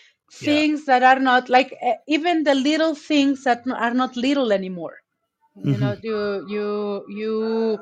[0.41, 0.53] Yeah.
[0.53, 4.97] things that are not like uh, even the little things that are not little anymore.
[5.55, 6.03] You know, Mhm.
[6.03, 6.17] you
[6.49, 7.79] you you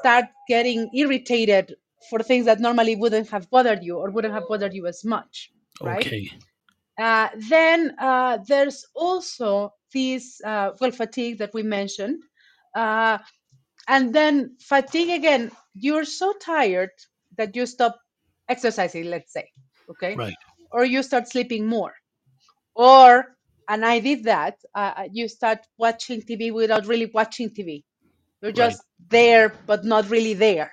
[0.00, 1.76] start getting irritated
[2.10, 5.52] for things that normally wouldn't have bothered you or wouldn't have bothered you as much,
[5.82, 6.06] right?
[6.06, 6.30] Okay.
[7.02, 12.22] Uh, then uh, there's also this uh, well fatigue that we mentioned,
[12.76, 13.18] uh,
[13.88, 15.50] and then fatigue again.
[15.74, 16.90] You're so tired
[17.38, 17.98] that you stop
[18.48, 19.48] exercising, let's say,
[19.90, 20.36] okay, Right.
[20.70, 21.94] or you start sleeping more,
[22.74, 23.36] or
[23.68, 24.56] and I did that.
[24.74, 27.84] Uh, you start watching TV without really watching TV.
[28.42, 28.68] You're Right.
[28.68, 30.72] just there, but not really there.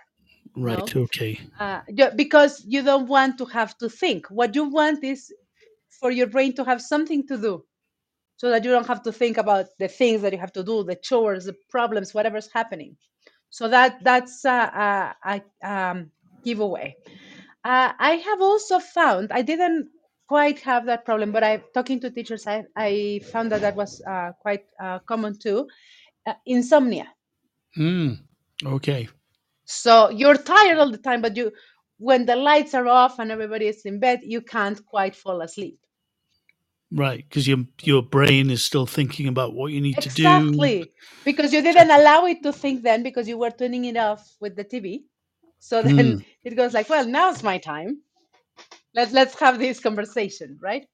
[0.55, 0.95] Right.
[0.95, 1.39] Okay.
[1.59, 1.81] uh,
[2.15, 4.27] because you don't want to have to think.
[4.29, 5.33] What you want is
[5.99, 7.63] for your brain to have something to do
[8.37, 10.83] so that you don't have to think about the things that you have to do,
[10.83, 12.95] the chores, the problems, whatever's happening.
[13.49, 16.11] So that that's a, a, a um,
[16.43, 16.95] giveaway.
[17.63, 19.89] Uh, I have also found I didn't
[20.27, 24.01] quite have that problem, but I talking to teachers, I, I found that that was
[24.07, 25.67] uh, quite uh, common too.
[26.25, 27.07] Uh, insomnia.
[27.77, 28.19] Mm.
[28.63, 29.09] Okay.
[29.65, 31.51] So you're tired all the time, but you
[31.97, 35.79] when the lights are off and everybody is in bed, you can't quite fall asleep.
[36.91, 40.23] Right, because your your brain is still thinking about what you need exactly.
[40.23, 40.47] to do.
[40.47, 40.91] Exactly,
[41.23, 44.55] because you didn't allow it to think then because you were turning it off with
[44.55, 45.03] the TV.
[45.59, 46.25] So then mm.
[46.43, 48.01] it goes like, well, now's my time.
[48.95, 50.87] Let's let's have this conversation, right?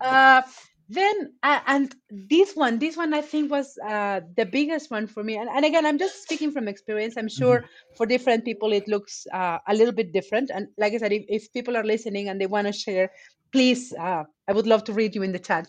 [0.00, 0.42] Uh,
[0.88, 5.24] then uh, and this one, this one I think was uh, the biggest one for
[5.24, 5.36] me.
[5.38, 7.16] And, and again, I'm just speaking from experience.
[7.16, 7.96] I'm sure mm-hmm.
[7.96, 10.50] for different people it looks uh, a little bit different.
[10.54, 13.10] And like I said, if, if people are listening and they want to share,
[13.52, 15.68] please, uh, I would love to read you in the chat.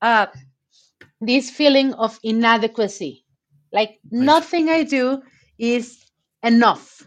[0.00, 0.26] Uh,
[1.20, 3.24] this feeling of inadequacy,
[3.72, 5.22] like nothing I do
[5.58, 6.06] is
[6.42, 7.02] enough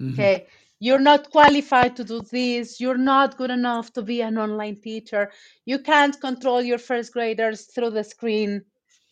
[0.00, 0.14] Mm-hmm.
[0.14, 0.46] Okay.
[0.80, 2.80] You're not qualified to do this.
[2.80, 5.30] You're not good enough to be an online teacher.
[5.66, 8.62] You can't control your first graders through the screen,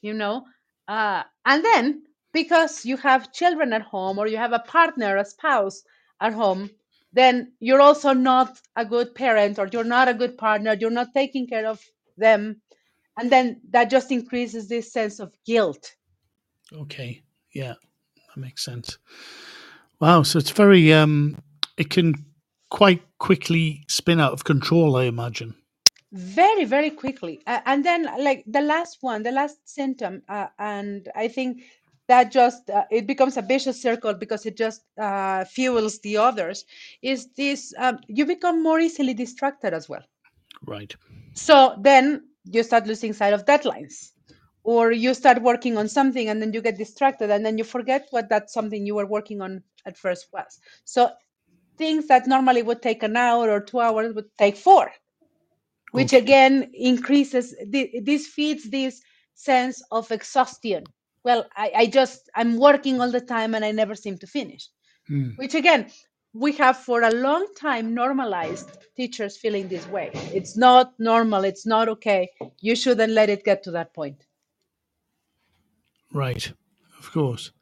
[0.03, 0.45] you know.
[0.89, 5.25] Uh, and then because you have children at home or you have a partner, a
[5.27, 5.83] spouse
[6.21, 6.71] at home,
[7.13, 10.77] then you're also not a good parent or you're not a good partner.
[10.79, 11.83] You're not taking care of
[12.17, 12.61] them.
[13.19, 15.95] And then that just increases this sense of guilt.
[16.73, 17.23] Okay.
[17.53, 17.75] Yeah,
[18.15, 18.99] that makes sense.
[20.01, 21.37] Wow, so it's very um
[21.77, 22.15] it can
[22.71, 25.55] quite quickly spin out of control, I imagine.
[26.13, 27.41] Very, very quickly.
[27.47, 31.63] Uh, and then like the last one, the last symptom uh, and I think
[32.09, 36.65] that just uh, it becomes a vicious circle because it just uh, fuels the others
[37.03, 40.03] is this um, you become more easily distracted as well.
[40.67, 40.95] Right.
[41.35, 44.11] So then you start losing sight of deadlines
[44.65, 48.09] or you start working on something and then you get distracted and then you forget
[48.11, 50.59] what that something you were working on at first was.
[50.85, 51.11] So
[51.77, 54.91] things that normally would take an hour or two hours would take four
[55.93, 56.23] which okay.
[56.23, 59.01] again increases this feeds this
[59.35, 60.85] sense of exhaustion
[61.29, 64.69] well I, I, just i'm working all the time and i never seem to finish
[65.11, 65.37] mm.
[65.39, 65.91] which again
[66.45, 71.67] we have for a long time normalized teachers feeling this way it's not normal it's
[71.75, 72.23] not okay
[72.69, 74.29] you shouldn't let it get to that point
[76.13, 76.53] Right,
[76.99, 77.53] of course.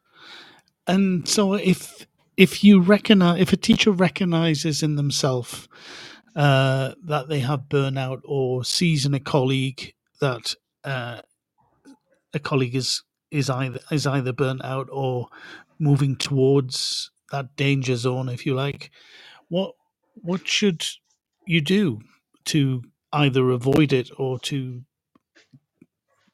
[0.86, 5.68] And so if if you recognize if a teacher recognizes in themselves
[6.36, 11.20] uh, that they have burnout or sees in a colleague that uh,
[12.32, 13.02] a colleague is
[13.36, 15.28] is either is either burnt out or
[15.78, 18.90] moving towards that danger zone, if you like,
[19.48, 19.74] what
[20.14, 20.84] what should
[21.46, 22.00] you do
[22.46, 24.82] to either avoid it or to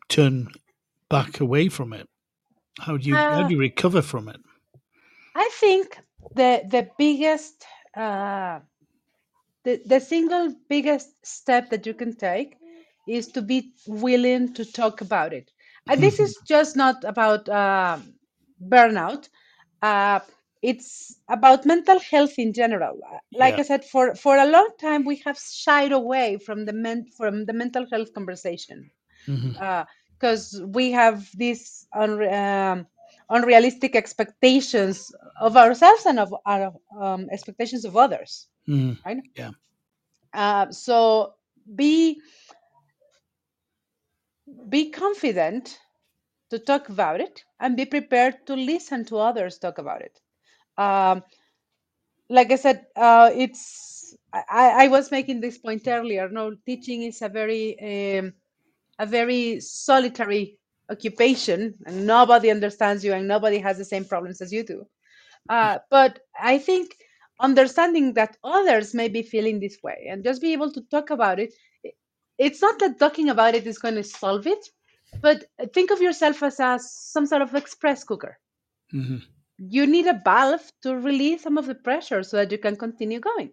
[0.08, 0.48] turn
[1.08, 2.08] back away from it?
[2.78, 4.40] How do you uh, how do you recover from it?
[5.34, 5.98] I think
[6.34, 7.64] the the biggest
[7.96, 8.60] uh,
[9.64, 12.56] the the single biggest step that you can take
[13.08, 15.50] is to be willing to talk about it.
[15.88, 17.98] And this is just not about uh,
[18.64, 19.28] burnout.
[19.82, 20.20] Uh,
[20.62, 22.98] it's about mental health in general.
[23.32, 23.60] Like yeah.
[23.60, 27.46] I said, for for a long time we have shied away from the men from
[27.46, 28.90] the mental health conversation.
[29.28, 29.50] Mm-hmm.
[29.60, 29.84] Uh,
[30.18, 32.86] because we have these unre- um,
[33.30, 39.50] unrealistic expectations of ourselves and of our um, expectations of others mm, right yeah
[40.34, 41.34] uh, so
[41.74, 42.20] be
[44.68, 45.78] be confident
[46.50, 50.18] to talk about it and be prepared to listen to others talk about it
[50.78, 51.22] um,
[52.28, 57.22] like i said uh, it's I, I was making this point earlier no teaching is
[57.22, 58.32] a very um,
[58.98, 60.58] a very solitary
[60.90, 64.86] occupation and nobody understands you and nobody has the same problems as you do.
[65.48, 66.96] Uh, but I think
[67.40, 71.40] understanding that others may be feeling this way and just be able to talk about
[71.40, 71.54] it,
[72.46, 74.68] it's not that talking about it is going to solve it,
[75.20, 78.38] but think of yourself as a, some sort of express cooker.
[78.92, 79.18] Mm-hmm.
[79.58, 83.20] You need a valve to release some of the pressure so that you can continue
[83.20, 83.50] going.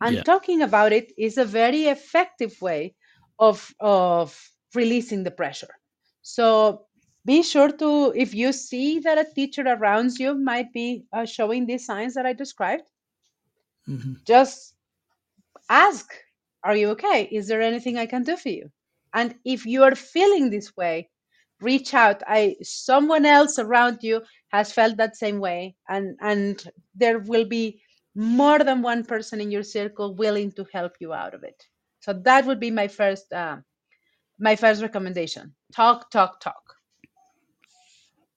[0.00, 0.22] And yeah.
[0.22, 2.94] talking about it is a very effective way
[3.38, 5.74] of of releasing the pressure
[6.22, 6.86] so
[7.24, 11.66] be sure to if you see that a teacher around you might be uh, showing
[11.66, 12.88] these signs that i described
[13.88, 14.14] mm-hmm.
[14.24, 14.74] just
[15.68, 16.12] ask
[16.64, 18.70] are you okay is there anything i can do for you
[19.14, 21.08] and if you are feeling this way
[21.60, 27.18] reach out i someone else around you has felt that same way and and there
[27.18, 27.80] will be
[28.14, 31.62] more than one person in your circle willing to help you out of it
[32.00, 33.56] so that would be my first uh,
[34.42, 35.54] my first recommendation.
[35.74, 36.74] Talk, talk, talk.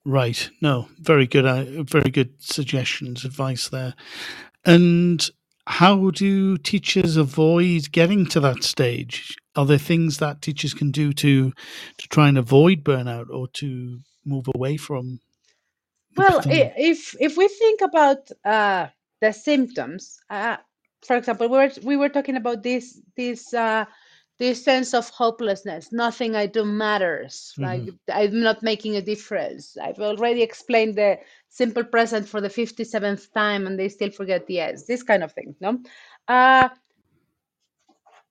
[0.05, 0.49] Right.
[0.61, 1.45] No, very good.
[1.45, 3.95] Uh, very good suggestions, advice there.
[4.63, 5.27] And
[5.67, 9.35] how do teachers avoid getting to that stage?
[9.55, 11.51] Are there things that teachers can do to
[11.97, 15.19] to try and avoid burnout or to move away from?
[16.15, 18.87] Well, if if we think about uh,
[19.21, 20.57] the symptoms, uh,
[21.05, 23.85] for example, we were we were talking about this this uh,
[24.37, 25.91] this sense of hopelessness.
[25.91, 27.53] Nothing I do matters.
[27.57, 27.85] Mm-hmm.
[27.85, 29.77] Like I'm not making a difference.
[29.77, 31.17] I've already explained the
[31.49, 34.85] simple present for the fifty seventh time, and they still forget the s.
[34.85, 35.79] This kind of thing, no.
[36.27, 36.69] Uh,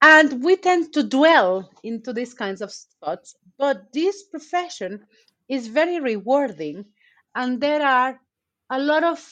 [0.02, 3.36] and we tend to dwell into these kinds of thoughts.
[3.56, 5.06] But this profession
[5.48, 6.84] is very rewarding,
[7.34, 8.20] and there are
[8.70, 9.24] a lot of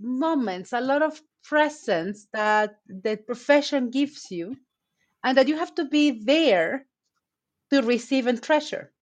[0.00, 4.56] moments, a lot of presence that the profession gives you
[5.24, 6.86] and that you have to be there
[7.72, 8.92] to receive and treasure.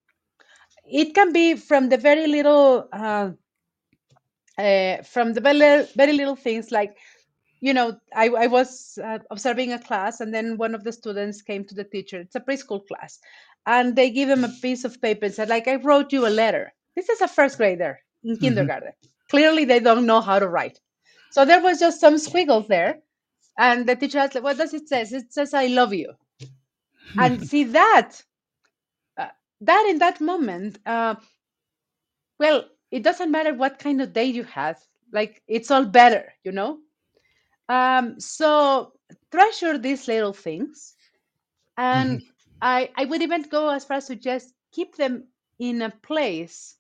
[0.91, 3.31] It can be from the very little, uh,
[4.57, 6.97] uh, from the very, very little things like,
[7.61, 11.43] you know, I, I was uh, observing a class and then one of the students
[11.43, 12.21] came to the teacher.
[12.21, 13.19] It's a preschool class.
[13.67, 16.31] And they give him a piece of paper and said, like, I wrote you a
[16.31, 16.73] letter.
[16.97, 18.45] This is a first grader in mm-hmm.
[18.45, 18.93] kindergarten.
[19.31, 20.81] Clearly, they don't know how to write.
[21.31, 22.99] So there was just some squiggles there.
[23.59, 25.03] And the teacher asked, what does it say?
[25.03, 26.13] It says, I love you.
[27.19, 28.23] and see that,
[29.19, 29.29] uh,
[29.61, 31.17] that in that moment, uh,
[32.39, 34.79] well, it doesn't matter what kind of day you have.
[35.13, 36.79] Like, it's all better, you know?
[37.69, 38.93] Um, so
[39.31, 40.95] treasure these little things.
[41.77, 42.29] And mm-hmm.
[42.61, 45.25] I, I would even go as far as to just keep them
[45.59, 46.77] in a place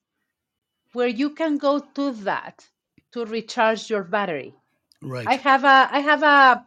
[0.93, 2.65] where you can go to that
[3.13, 4.55] to recharge your battery.
[5.03, 5.27] Right.
[5.27, 6.67] I have a I have a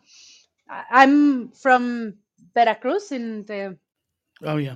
[0.70, 2.16] I'm from
[2.54, 3.78] Veracruz in the
[4.44, 4.76] Oh yeah.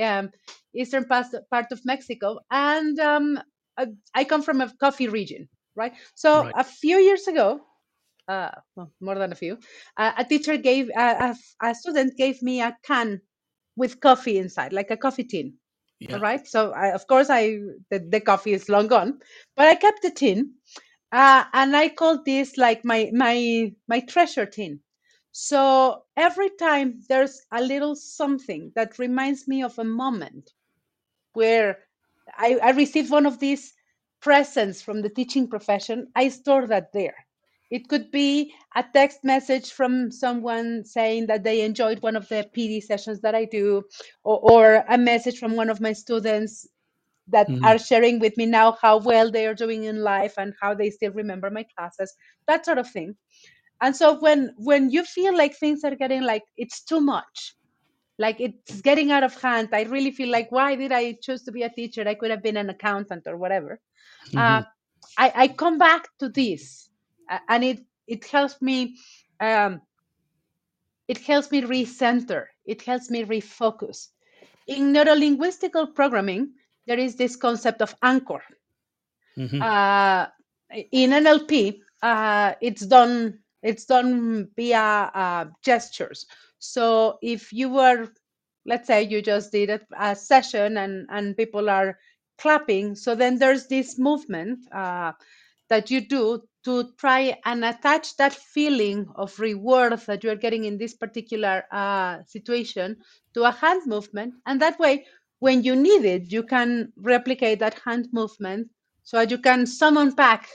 [0.00, 0.30] Um,
[0.74, 3.40] eastern part, part of Mexico and um,
[4.14, 5.92] I come from a coffee region, right?
[6.14, 6.54] So right.
[6.54, 7.60] a few years ago,
[8.28, 9.58] uh, well, more than a few,
[9.96, 13.20] uh, a teacher gave uh, a, a student gave me a can
[13.76, 15.54] with coffee inside, like a coffee tin.
[16.00, 16.14] Yeah.
[16.14, 16.46] All right.
[16.46, 17.58] So I, of course I
[17.90, 19.18] the, the coffee is long gone,
[19.56, 20.54] but I kept the tin
[21.12, 24.80] uh, and I call this like my my my treasure tin.
[25.32, 30.52] So every time there's a little something that reminds me of a moment
[31.34, 31.78] where
[32.36, 33.74] I, I received one of these
[34.20, 37.14] presents from the teaching profession, I store that there.
[37.70, 42.48] It could be a text message from someone saying that they enjoyed one of the
[42.56, 43.84] PD sessions that I do,
[44.24, 46.66] or, or a message from one of my students
[47.30, 47.64] that mm-hmm.
[47.64, 50.90] are sharing with me now how well they are doing in life and how they
[50.90, 52.14] still remember my classes
[52.46, 53.14] that sort of thing
[53.80, 57.54] and so when when you feel like things are getting like it's too much
[58.18, 61.52] like it's getting out of hand i really feel like why did i choose to
[61.52, 63.80] be a teacher i could have been an accountant or whatever
[64.28, 64.38] mm-hmm.
[64.38, 64.62] uh,
[65.16, 66.90] I, I come back to this
[67.30, 68.96] uh, and it it helps me
[69.40, 69.80] um,
[71.06, 74.08] it helps me recenter it helps me refocus
[74.66, 76.52] in neurolinguistical programming
[76.88, 78.42] there is this concept of anchor.
[79.36, 79.62] Mm-hmm.
[79.62, 80.26] Uh,
[80.90, 86.26] in NLP, uh, it's done it's done via uh, gestures.
[86.58, 88.08] So if you were,
[88.66, 91.98] let's say, you just did a, a, session and and people are
[92.38, 95.12] clapping, so then there's this movement uh,
[95.68, 100.78] that you do to try and attach that feeling of reward that you're getting in
[100.78, 102.96] this particular uh, situation
[103.34, 105.04] to a hand movement, and that way
[105.40, 108.68] when you need it, you can replicate that hand movement
[109.02, 110.48] so that you can summon back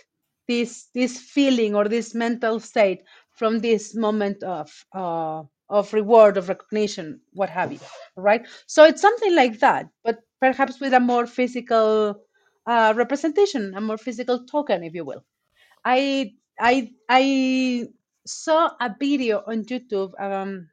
[0.47, 6.49] this this feeling or this mental state from this moment of uh, of reward of
[6.49, 7.79] recognition what have you
[8.17, 8.45] right?
[8.67, 12.21] So it's something like that but perhaps with a more physical
[12.67, 15.23] uh, representation a more physical token if you will.
[15.85, 17.87] I i i
[18.27, 20.69] saw a video on youtube um,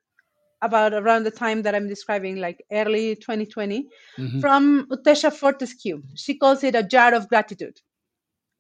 [0.62, 3.88] about around the time that I'm describing, like early 2020,
[4.18, 4.40] mm-hmm.
[4.40, 6.02] from Utesha Fortescue.
[6.14, 7.80] She calls it a jar of gratitude.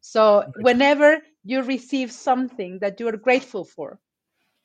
[0.00, 3.98] So whenever you receive something that you are grateful for,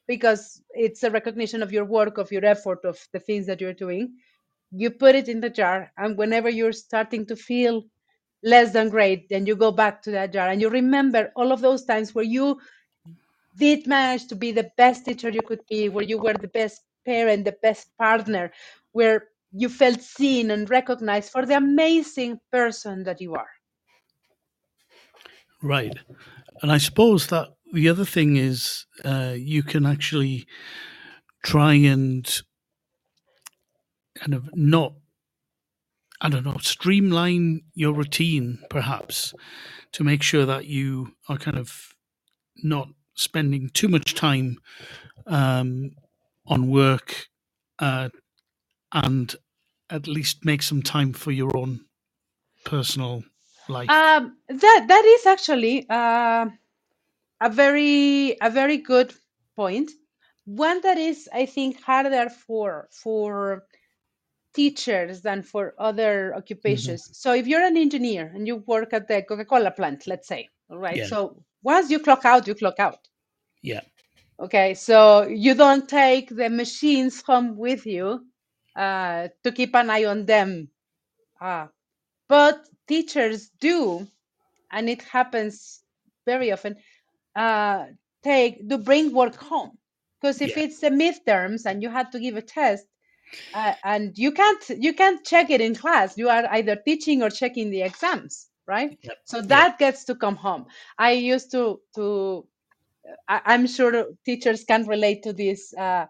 [0.08, 3.74] because it's a recognition of your work, of your effort, of the things that you're
[3.74, 4.14] doing,
[4.72, 5.92] you put it in the jar.
[5.98, 7.84] And whenever you're starting to feel
[8.44, 11.62] less than great, then you go back to that jar and you remember all of
[11.62, 12.60] those times where you
[13.58, 16.82] did manage to be the best teacher you could be, where you were the best
[17.06, 18.52] parent, the best partner,
[18.92, 23.50] where you felt seen and recognized for the amazing person that you are.
[25.62, 25.96] Right.
[26.62, 30.46] And I suppose that the other thing is uh, you can actually
[31.44, 32.26] try and
[34.16, 34.94] kind of not,
[36.22, 39.34] I don't know, streamline your routine perhaps
[39.94, 41.94] to make sure that you are kind of
[42.64, 44.58] not spending too much time
[45.28, 45.92] um,
[46.48, 47.28] on work
[47.80, 48.10] uh,
[48.92, 49.36] and
[49.90, 51.82] at least make some time for your own
[52.66, 53.24] personal
[53.68, 54.06] life?
[54.06, 56.48] Um, that that is actually uh,
[57.42, 59.14] a very a very good
[59.56, 59.92] point.
[60.46, 63.66] One that is, I think, harder for for
[64.54, 66.36] teachers than for other
[66.68, 66.96] Mm-hmm.
[66.96, 67.10] occupations.
[67.14, 70.80] So if you're an engineer and you work at the Coca-Cola plant, let's say, all
[70.80, 71.04] right.
[71.04, 71.06] Yeah.
[71.06, 73.08] So once you clock out, you clock out.
[73.62, 73.82] Yeah.
[74.40, 74.74] Okay.
[74.74, 78.26] So you don't take the machines home with you
[78.76, 80.70] uh, to keep an eye on them.
[81.40, 81.68] Uh,
[82.28, 84.08] but teachers do,
[84.72, 85.84] and it happens
[86.26, 86.78] very often,
[87.36, 87.88] uh,
[88.24, 89.78] take to bring work home.
[90.22, 90.58] Because if Yeah.
[90.58, 92.86] it's the midterms and you had to give a test,
[93.54, 97.30] uh, and you can't you can't check it in class, you are either teaching or
[97.30, 98.98] checking the exams, right?
[99.04, 99.18] Yep.
[99.26, 100.66] So that gets to come home.
[100.98, 102.48] I used to to
[103.28, 106.06] I, I'm sure teachers can relate to this uh,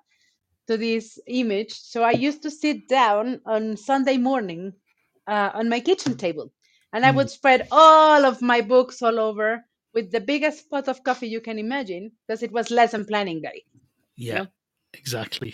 [0.67, 1.73] to this image.
[1.73, 4.73] So I used to sit down on Sunday morning
[5.27, 6.51] uh, on my kitchen table,
[6.93, 7.15] and I Mm.
[7.15, 11.41] would spread all of my books all over with the biggest pot of coffee you
[11.41, 13.63] can imagine, because it was lesson planning day.
[14.17, 14.35] Yeah.
[14.35, 14.45] Yeah.
[14.93, 15.53] Exactly.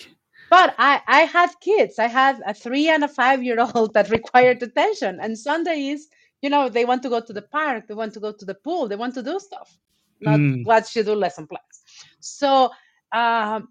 [0.50, 2.00] But I, I had kids.
[2.00, 5.20] I had a three and a five year old that required attention.
[5.22, 6.08] And Sunday is,
[6.42, 8.56] you know, they want to go to the park, they want to go to the
[8.56, 9.78] pool, they want to do stuff,
[10.26, 10.64] not Mm.
[10.64, 11.78] watch you do lesson plans.
[12.20, 12.72] So
[13.14, 13.70] um,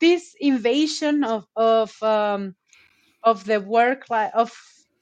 [0.00, 2.54] this invasion of of um,
[3.22, 4.52] of the work life of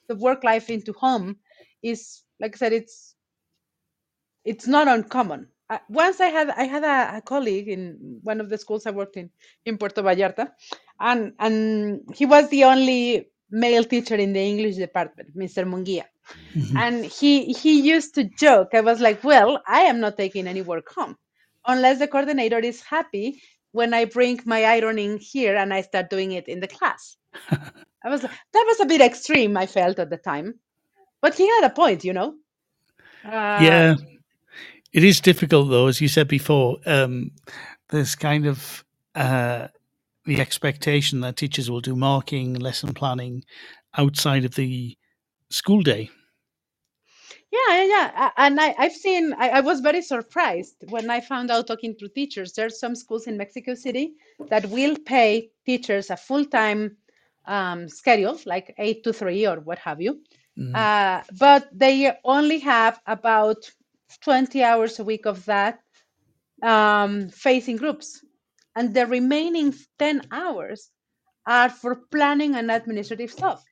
[0.09, 1.37] the work life into home
[1.83, 3.15] is, like I said, it's
[4.45, 5.49] it's not uncommon.
[5.69, 8.91] Uh, once I had I had a, a colleague in one of the schools I
[8.91, 9.31] worked in
[9.67, 10.51] in Puerto Vallarta,
[11.01, 15.65] and and he was the only male teacher in the English department, Mr.
[15.65, 16.05] Munguia.
[16.55, 16.77] Mhm.
[16.77, 18.69] And he he used to joke.
[18.75, 21.17] I was like, "Well, I am not taking any work home,
[21.67, 23.43] unless the coordinator is happy
[23.73, 27.17] when I bring my ironing here and I start doing it in the class."
[28.05, 29.57] I was that was a bit extreme.
[29.57, 30.55] I felt at the time,
[31.21, 32.35] but he had a point, you know.
[33.25, 33.95] Uh, yeah.
[34.93, 36.79] It is difficult, though, as you said before.
[36.85, 37.31] Um,
[37.91, 39.69] there's kind of uh,
[40.25, 43.45] the expectation that teachers will do marking, lesson planning
[43.97, 44.97] outside of the
[45.51, 46.11] school day.
[47.53, 48.31] Yeah, yeah, yeah.
[48.37, 52.09] And I, I've seen, I, I was very surprised when I found out talking to
[52.09, 52.53] teachers.
[52.53, 54.13] There's some schools in Mexico City
[54.49, 56.97] that will pay teachers a full time
[57.47, 60.21] um, schedule, like eight to three or what have you.
[60.57, 60.77] Mm.
[60.77, 63.69] Uh, but they only have about
[64.23, 65.81] 20 hours a week of that
[66.63, 68.25] um, facing groups.
[68.77, 70.91] And the remaining 10 hours
[71.47, 73.65] are for planning and administrative stuff.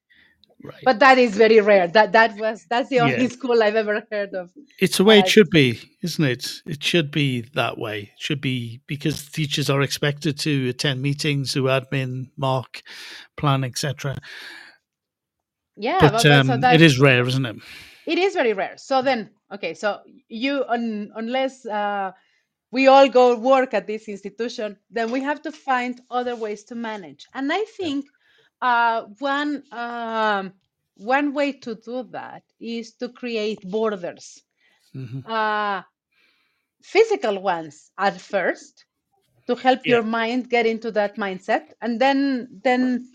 [0.65, 0.85] Right.
[0.85, 1.89] But that is very rare.
[1.89, 3.29] That that was that's the only Yeah.
[3.29, 4.51] school I've ever heard of.
[4.81, 6.63] It's the way uh, it should be, isn't it?
[6.67, 8.13] It should be that way.
[8.15, 12.83] It should be because teachers are expected to attend meetings, do admin, mark,
[13.37, 14.17] plan, etc.
[15.77, 17.57] Yeah, But but, but so um, that it is rare, isn't it?
[18.07, 18.75] it is very rare.
[18.77, 22.13] So then, okay, so you un, unless uh,
[22.73, 26.75] we all go work at this institution, then we have to find other ways to
[26.75, 27.27] manage.
[27.35, 28.07] And I think
[28.61, 30.53] uh, one um,
[30.97, 34.43] one way to do that is to create borders,
[34.95, 35.83] hmm uh,
[36.83, 38.87] physical ones at first,
[39.47, 39.89] to help Yeah.
[39.89, 43.09] your mind get into that mindset, and then then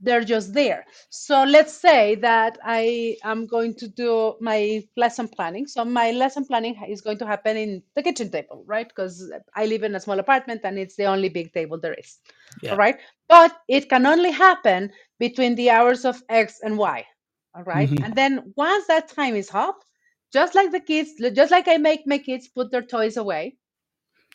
[0.00, 0.86] they're just there.
[1.10, 5.66] So let's say that I am going to do my lesson planning.
[5.66, 8.88] So my lesson planning is going to happen in the kitchen table, right?
[8.88, 12.18] Because I live in a small apartment and it's the only big table there is.
[12.62, 12.72] Yeah.
[12.72, 12.98] All right.
[13.28, 17.06] But it can only happen between the hours of X and Y.
[17.54, 17.90] All right?
[17.90, 18.04] Mhm.
[18.04, 19.78] And then once that time is up,
[20.32, 23.58] just like the kids, just like I make my kids put their toys away,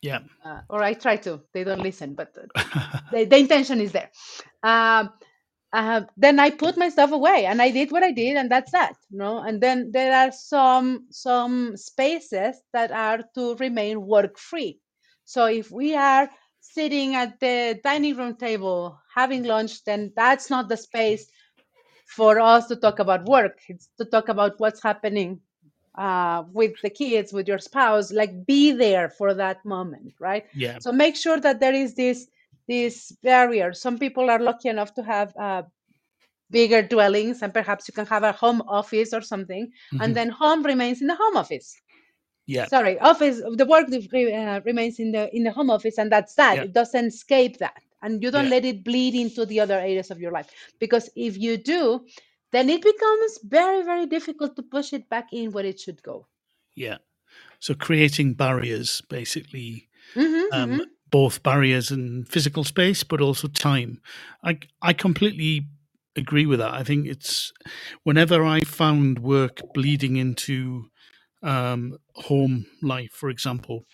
[0.01, 0.20] Yeah.
[0.43, 2.34] uh, or I try to, they don't listen, but
[3.11, 4.11] the, the intention is there.
[4.63, 5.11] Um,
[5.76, 8.95] uh, then I put myself away and I did what I did and that's that.
[9.09, 9.39] You know?
[9.39, 14.80] And then there are some some spaces that are to remain work free.
[15.26, 16.30] So if we are
[16.61, 21.28] sitting at the dining room table having lunch, then that's not the space
[22.07, 23.59] for us to talk about work.
[23.67, 25.41] It's to talk about what's happening
[25.97, 28.13] uh, with the kids, with your spouse.
[28.13, 30.45] Like be there for that moment, right?
[30.53, 30.80] yeah.
[30.80, 32.28] So make sure that there is this
[32.68, 33.74] this barrier.
[33.74, 35.63] Some people are lucky enough to have uh,
[36.49, 40.01] bigger dwellings, and perhaps you can have a home office or something, Mhm.
[40.03, 41.76] and then home remains in the home office.
[42.47, 42.68] Yeah.
[42.68, 43.41] Sorry, office.
[43.41, 46.55] The work uh, remains in the in the home office, and that's that.
[46.57, 46.63] Yeah.
[46.63, 48.55] It doesn't escape that, and you don't Yeah.
[48.61, 50.49] let it bleed into the other areas of your life.
[50.80, 52.05] Because if you do,
[52.51, 56.28] then it becomes very very difficult to push it back in where it should go.
[56.76, 56.97] Yeah.
[57.59, 60.86] So creating barriers, basically, Mhm, um, mhm.
[61.12, 64.01] Both barriers in physical space, but also time.
[64.43, 65.68] I I completely
[66.16, 66.74] agree with that.
[66.74, 67.51] I think it's
[68.03, 70.88] whenever I found work bleeding into
[71.43, 73.86] um, home life, for example,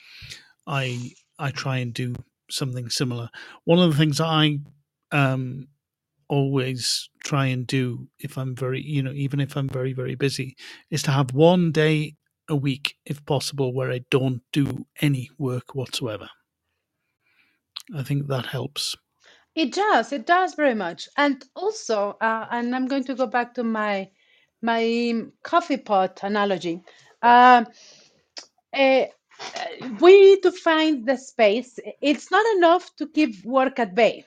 [0.68, 2.16] I I try and do
[2.50, 3.30] something similar.
[3.66, 4.60] One of the things I
[5.12, 5.68] um,
[6.30, 10.56] always try and do if I'm very, you know, even if I'm very very busy,
[10.92, 12.16] is to have one day
[12.50, 16.30] a week, if possible, where I don't do any work whatsoever.
[17.96, 18.96] I think that helps.
[19.56, 20.14] It does.
[20.14, 21.10] It does very much.
[21.18, 24.10] And also, uh, and I'm going to go back to my
[24.62, 26.82] my coffee pot analogy.
[27.22, 27.66] Uh,
[30.02, 31.80] we need to find the space.
[32.02, 34.26] It's not enough to keep work at bay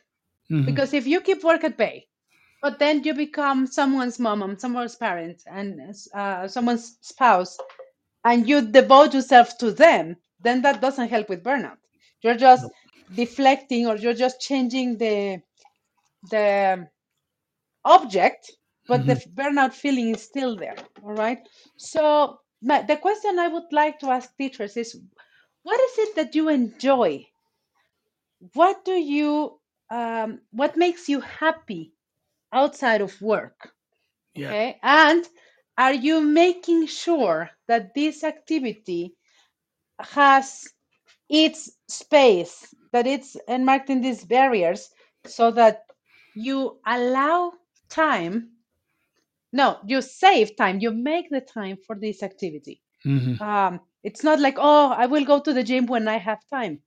[0.51, 0.67] Mhm.
[0.67, 2.09] because if you keep work at bay,
[2.63, 5.81] but then you become someone's mom, and someone's parent, and
[6.15, 7.59] uh, someone's spouse,
[8.25, 11.79] and you devote yourself to them, then that doesn't help with burnout.
[12.23, 12.67] You're just
[13.13, 15.43] deflecting, or you're just changing the
[16.31, 16.89] the
[17.85, 18.53] object,
[18.89, 20.77] but the burnout feeling is still there.
[21.03, 21.39] All right.
[21.77, 24.99] So my, the question I would like to ask teachers is,
[25.63, 27.27] what is it that you enjoy?
[28.55, 31.93] What do you um, what makes you happy
[32.53, 33.73] outside of work?
[34.35, 34.49] Yeah.
[34.49, 34.79] Okay.
[34.83, 35.27] And
[35.79, 39.15] are you making sure that this activity
[40.01, 40.74] has
[41.35, 44.91] its space, that it's enmarked in these barriers
[45.27, 45.85] so that
[46.35, 47.53] you allow
[47.89, 48.53] time?
[49.53, 52.83] No, you save time, you make the time for this activity.
[53.05, 53.41] Mhm.
[53.41, 56.83] Um, it's not like, oh, I will go to the gym when I have time.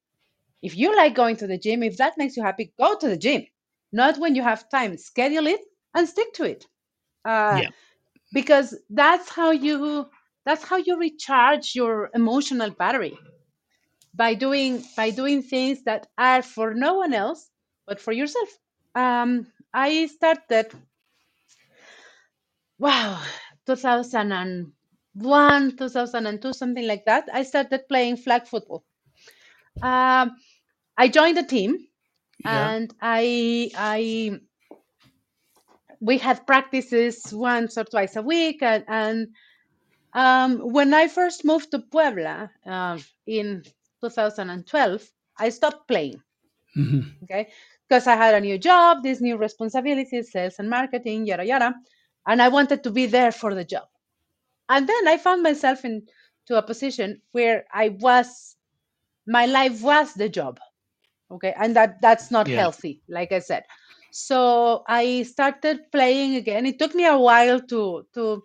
[0.62, 3.18] If you like going to the gym, if that makes you happy, go to the
[3.18, 3.45] gym.
[3.91, 4.98] Not when you have time.
[4.98, 5.62] Schedule it
[5.95, 6.66] and stick to it.
[7.26, 7.70] Uh, Yeah.
[8.34, 10.10] Because that's how you
[10.45, 13.18] that's how you recharge your emotional battery
[14.18, 17.51] by doing by doing things that are for no one else
[17.88, 18.49] but for yourself.
[18.95, 20.74] Um, I started
[22.80, 23.22] wow
[23.65, 28.86] 2001 2002 something like that i started playing flag football
[29.82, 30.36] um,
[30.97, 31.78] i joined the team
[32.45, 32.45] Yeah.
[32.45, 34.39] and i i
[36.01, 39.28] we had practices once or twice a week and, and
[40.13, 42.97] um, when i first moved to puebla uh,
[43.28, 43.63] in
[44.02, 46.22] 2012 i stopped playing.
[46.76, 47.02] Mhm.
[47.24, 47.48] okay?
[47.88, 51.74] Because i had a new job these new responsibilities sales and marketing yada yada
[52.28, 53.88] and i wanted to be there for the job.
[54.70, 56.08] And then i found myself in
[56.48, 58.56] to a position where i was
[59.28, 60.60] my life was the job.
[61.32, 61.54] Okay?
[61.58, 62.50] And that that's not Yeah.
[62.50, 63.64] healthy like i said.
[64.12, 66.66] So i started playing again.
[66.66, 68.43] It took me a while to to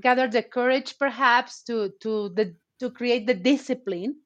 [0.00, 4.16] gather the courage perhaps to to the to create the discipline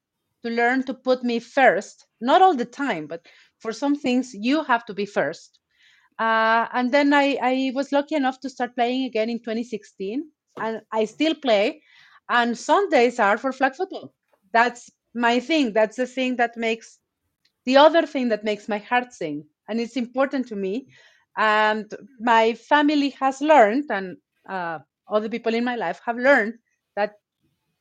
[0.44, 2.06] to learn to put me first.
[2.20, 3.26] Not all the time but
[3.58, 5.58] for some things you have to be first.
[6.18, 10.30] Uh, and then I, I was lucky enough to start playing again in 2016
[10.60, 11.82] and i still play
[12.28, 14.14] and sundays are for flag football.
[14.52, 15.72] That's my thing.
[15.72, 16.98] That's the thing that makes
[17.66, 20.88] the other thing that makes my heart sing and it's important to me.
[21.38, 21.90] And
[22.20, 24.16] my family has learned and
[24.48, 24.80] uh,
[25.10, 26.54] other people in my life have learned
[26.96, 27.14] that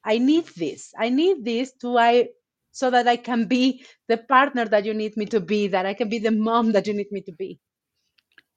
[0.06, 0.94] i need this.
[1.00, 2.30] I need this to i
[2.72, 5.94] so that i can be the partner that you need me to be that i
[5.94, 7.60] can be the mom that you need me to be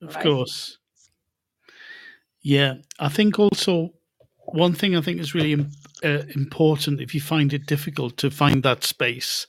[0.02, 0.24] Of Right.
[0.24, 0.78] course.
[2.42, 3.90] Yeah, I think also
[4.46, 5.66] one thing I think is really
[6.04, 9.46] uh, important if you find it difficult to find that space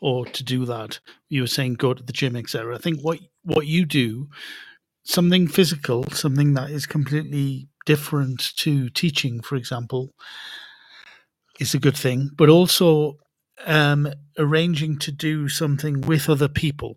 [0.00, 1.00] or to do that.
[1.28, 2.74] You were saying go to the gym, etc.
[2.74, 4.28] I think what what you do,
[5.04, 10.10] something physical, something that is completely different to teaching, for example,
[11.60, 12.30] is a good thing.
[12.36, 13.18] But also
[13.66, 16.96] um, arranging to do something with other people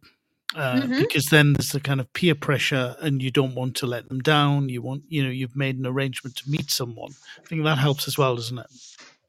[0.56, 1.00] uh, Mhm.
[1.00, 4.20] because then there's the kind of peer pressure and you don't want to let them
[4.20, 4.68] down.
[4.70, 7.12] You want you know you've made an arrangement to meet someone.
[7.42, 8.68] I think that helps as well doesn't it?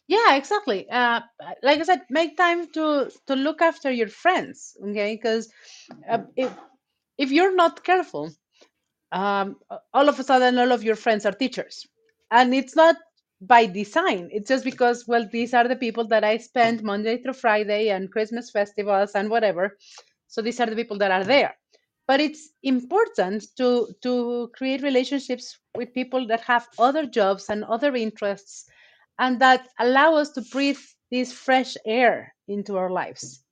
[0.08, 0.90] Yeah exactly.
[0.90, 1.20] Uh,
[1.62, 5.14] like i said make time to to look after your friends okay?
[5.14, 5.48] Because
[6.10, 6.50] uh, if,
[7.18, 8.32] if you're not careful
[9.12, 9.56] um,
[9.94, 11.86] all of a sudden all of your friends are teachers.
[12.30, 12.96] And it's not
[13.42, 14.28] by design.
[14.32, 18.10] It's just because well these are the people that i spend monday through friday and
[18.10, 19.76] christmas festivals and whatever.
[20.28, 21.54] So these are the people that are there.
[22.06, 27.94] But it's important to to create relationships with people that have other jobs and other
[27.96, 28.66] interests
[29.18, 33.44] and that allow us to breathe this fresh air into our lives.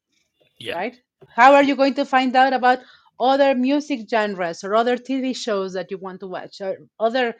[0.58, 0.76] Yeah.
[0.76, 1.00] right?
[1.34, 2.80] How are you going to find out about
[3.20, 7.34] other music genres or other tv shows that you want to watch or other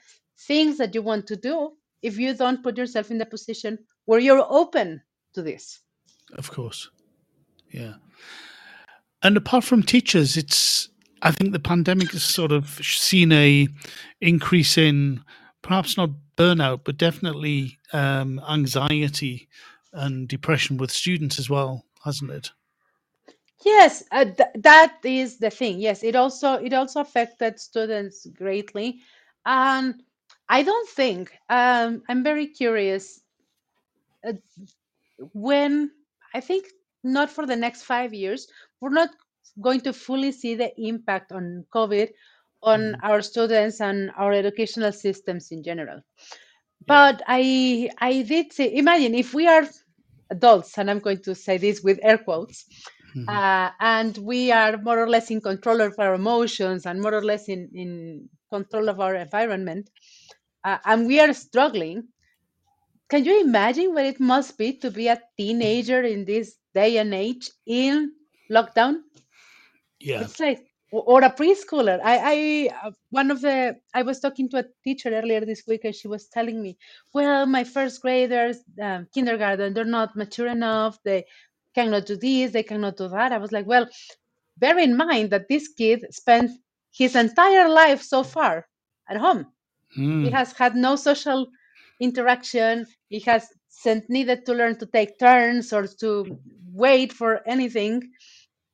[0.47, 1.73] things that you want to do
[2.03, 5.01] if you don't put yourself in the position where you're open
[5.33, 5.81] to this
[6.37, 6.91] of course
[7.71, 7.95] Yeah.
[9.23, 10.89] And apart from teachers, it's
[11.23, 13.69] I think the pandemic has sort of seen a
[14.21, 15.23] increase in
[15.63, 19.49] perhaps not burnout, but definitely um, anxiety
[19.93, 22.51] and depression with students as well, hasn't it?
[23.67, 25.81] Yes, uh, th- that is the thing.
[25.81, 29.01] Yes, it also it also affected students greatly,
[29.45, 30.03] and
[30.51, 33.23] I don't think um, I'm very curious
[34.27, 34.33] uh,
[35.33, 35.91] when
[36.35, 36.67] I think
[37.05, 38.47] not for the next five years
[38.81, 39.11] we're not
[39.61, 42.09] going to fully see the impact on COVID
[42.63, 43.01] on Mhm.
[43.03, 46.01] our students and our educational systems in general.
[46.87, 47.01] Yeah.
[47.01, 49.65] But I I did say imagine if we are
[50.31, 52.67] adults, and I'm going to say this with air quotes,
[53.15, 53.39] Mhm.
[53.39, 57.25] uh, and we are more or less in control of our emotions and more or
[57.25, 59.91] less in, in control of our environment,
[60.65, 62.09] uh, and we are struggling.
[63.09, 67.13] Can you imagine what it must be to be a teenager in this day and
[67.13, 68.13] age in
[68.51, 69.01] lockdown?
[70.01, 70.23] Yeah.
[70.23, 72.01] It's like or a preschooler.
[72.03, 75.85] I, I uh, one of the I was talking to a teacher earlier this week,
[75.85, 76.79] and she was telling me,
[77.15, 80.99] "Well, my first graders, um, kindergarten, they're not mature enough.
[81.05, 81.27] They
[81.75, 82.53] cannot do this.
[82.53, 83.89] They cannot do that." I was like, "Well,
[84.57, 86.51] bear in mind that this kid spent
[86.93, 88.67] his entire life so far
[89.09, 89.47] at home.
[90.21, 90.33] He Mm.
[90.33, 91.47] has had no social
[92.01, 92.87] interaction.
[93.09, 96.39] He has sent needed to learn to take turns or to
[96.73, 98.03] wait for anything."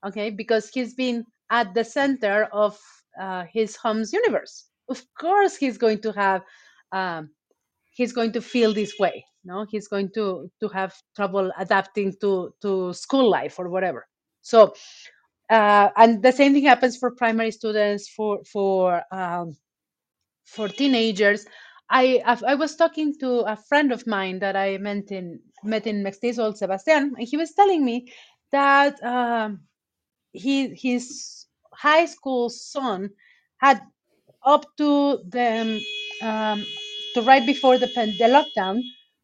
[0.07, 2.79] okay because he's been at the center of
[3.21, 6.43] uh, his home's universe of course he's going to have
[6.93, 7.31] um,
[7.91, 12.53] he's going to feel this way no he's going to to have trouble adapting to
[12.62, 14.07] to school life or whatever
[14.43, 14.75] so
[15.51, 19.57] uh, and the same thing happens for primary students for for um,
[20.47, 21.47] for teenagers
[21.89, 26.03] I, I was talking to a friend of mine that I met in met in
[26.03, 28.13] MEXTESOL, Sebastian, and he was telling me
[28.53, 29.61] that um,
[30.33, 33.11] he his high school son
[33.59, 33.81] had
[34.45, 35.83] up to the
[36.23, 36.65] um,
[37.15, 38.81] to right before the the lockdown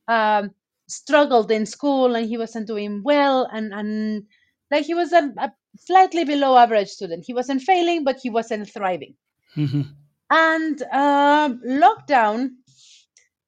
[0.09, 0.51] um,
[0.89, 4.25] struggled in school and he wasn't doing well and and
[4.71, 7.25] like he was a, a slightly below average student.
[7.27, 9.15] He wasn't failing, but he wasn't thriving.
[9.57, 9.95] Mhm.
[10.33, 12.57] And um, lockdown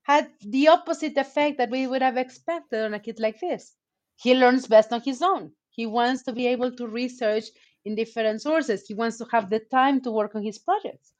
[0.04, 3.76] had the opposite effect that we would have expected on a kid like this.
[4.16, 5.52] He learns best on his own.
[5.70, 7.46] He wants to be able to research
[7.84, 8.86] in different sources.
[8.86, 11.12] He wants to have the time to work on his projects.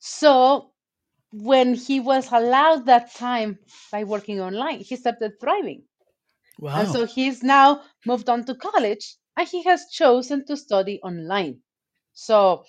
[0.00, 0.72] So
[1.32, 3.58] when he was allowed that time
[3.92, 5.84] by working online, he started thriving.
[6.74, 6.90] And Wow.
[6.90, 11.62] so he's now moved on to college and he has chosen to study online.
[12.14, 12.64] So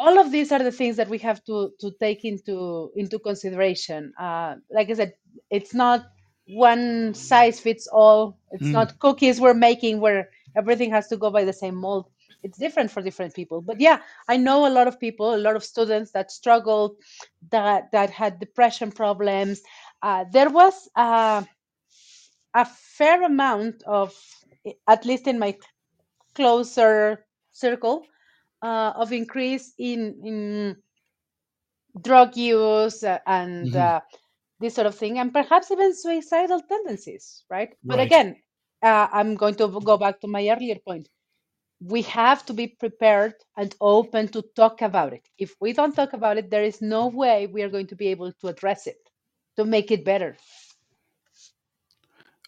[0.00, 4.12] all of these are the things that we have to to take into into consideration.
[4.18, 5.14] Uh, like I said,
[5.50, 6.06] it's not
[6.48, 8.38] one size fits all.
[8.52, 8.72] It's Mm.
[8.72, 12.06] not cookies we're making where everything has to go by the same mold.
[12.42, 13.62] It's different for different people.
[13.62, 16.96] But yeah, I know a lot of people, a lot of students that struggled,
[17.50, 19.62] that that had depression problems.
[20.02, 21.44] Uh, there was uh,
[22.54, 24.14] a fair amount of,
[24.88, 25.56] at least in my
[26.34, 28.06] closer circle,
[28.62, 30.76] uh, of increase in in
[32.02, 33.76] drug use and Mhm.
[33.76, 34.00] uh,
[34.60, 37.70] this sort of thing, and perhaps even suicidal tendencies, right?
[37.84, 38.36] But again,
[38.82, 41.08] uh, I'm going to go back to my earlier point.
[41.80, 45.28] We have to be prepared and open to talk about it.
[45.38, 48.08] If we don't talk about it, there is no way we are going to be
[48.08, 48.98] able to address it,
[49.56, 50.36] to make it better.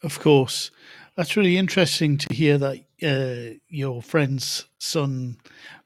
[0.03, 0.71] Of course.
[1.17, 5.37] That's really interesting to hear that uh, your friend's son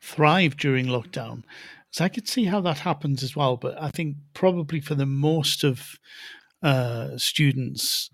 [0.01, 1.43] thrived during lockdown.
[1.91, 3.57] So I could see how that happens as well.
[3.57, 5.99] But I think probably for the most of
[6.63, 8.11] uh, students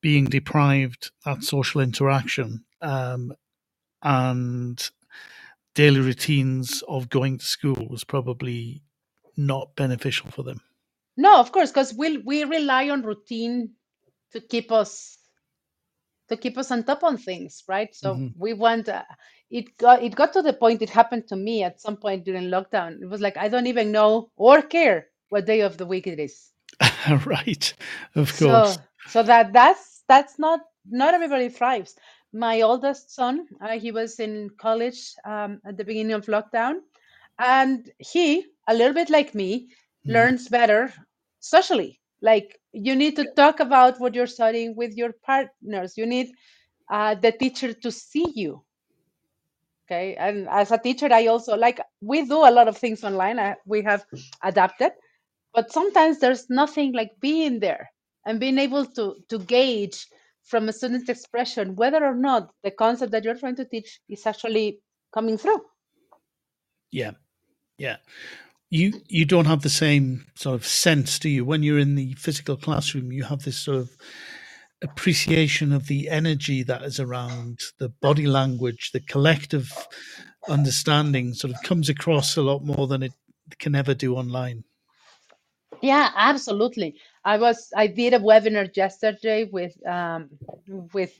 [0.00, 3.32] being deprived that social interaction um,
[4.02, 4.90] and
[5.74, 8.82] daily routines of going to school was probably
[9.36, 10.60] not beneficial for them.
[11.16, 13.70] No, of course, because we we rely on routine
[14.32, 15.18] to keep us
[16.28, 17.94] to keep us on top on things, right?
[17.94, 18.34] So Mhm.
[18.34, 19.04] we want uh,
[19.50, 22.44] it got it got to the point it happened to me at some point during
[22.50, 23.02] lockdown.
[23.02, 26.18] It was like I don't even know or care what day of the week it
[26.20, 26.52] is.
[27.26, 27.74] right,
[28.14, 28.38] of course.
[28.38, 31.96] So so that that's that's not not everybody thrives.
[32.32, 36.80] My oldest son, uh, he was in college um, at the beginning of lockdown,
[37.38, 39.70] and he, a little bit like me,
[40.04, 40.08] Mhm.
[40.08, 40.92] learns better
[41.40, 42.00] socially.
[42.22, 45.96] Like you need to talk about what you're studying with your partners.
[45.96, 46.32] You need
[46.90, 48.64] uh, the teacher to see you.
[49.86, 53.38] Okay, and as a teacher, I also like we do a lot of things online.
[53.38, 54.04] I, we have
[54.42, 54.92] adapted,
[55.54, 57.90] but sometimes there's nothing like being there
[58.26, 60.06] and being able to to gauge
[60.44, 64.26] from a student's expression whether or not the concept that you're trying to teach is
[64.26, 64.80] actually
[65.14, 65.60] coming through.
[66.92, 67.12] Yeah,
[67.78, 67.98] yeah.
[68.72, 71.44] You you don't have the same sort of sense, do you?
[71.44, 73.90] When you're in the physical classroom, you have this sort of
[74.82, 79.70] appreciation of the energy that is around, the body language, the collective
[80.48, 83.12] understanding sort of comes across a lot more than it
[83.58, 84.64] can ever do online.
[85.82, 86.96] Yeah, absolutely.
[87.26, 90.30] I was I did a webinar yesterday with um,
[90.94, 91.12] with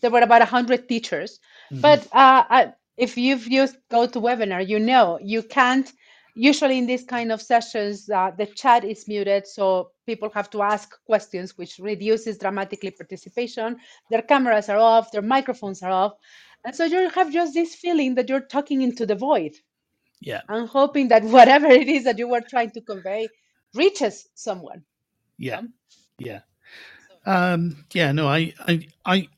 [0.00, 1.40] there were about a hundred teachers,
[1.72, 1.80] mm-hmm.
[1.80, 5.90] but uh, I, if you've used GoToWebinar, you know you can't.
[6.34, 10.62] Usually in these kind of sessions, uh, the chat is muted, so people have to
[10.62, 13.76] ask questions, which reduces dramatically participation.
[14.10, 16.12] Their cameras are off, their microphones are off,
[16.64, 19.52] and so you have just this feeling that you're talking into the void.
[20.20, 23.28] Yeah, and hoping that whatever it is that you were trying to convey
[23.74, 24.84] reaches someone.
[25.38, 25.62] Yeah,
[26.18, 26.40] yeah,
[27.26, 28.12] um, yeah.
[28.12, 29.28] No, I, I, I,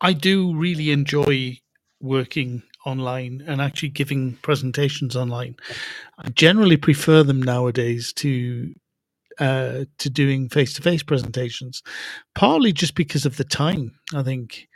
[0.00, 1.58] I do really enjoy
[2.00, 5.56] working online and actually giving presentations online.
[6.18, 8.72] I generally prefer them nowadays to
[9.38, 11.82] uh, to doing face to face presentations,
[12.34, 13.92] partly just because of the time.
[14.14, 14.68] I think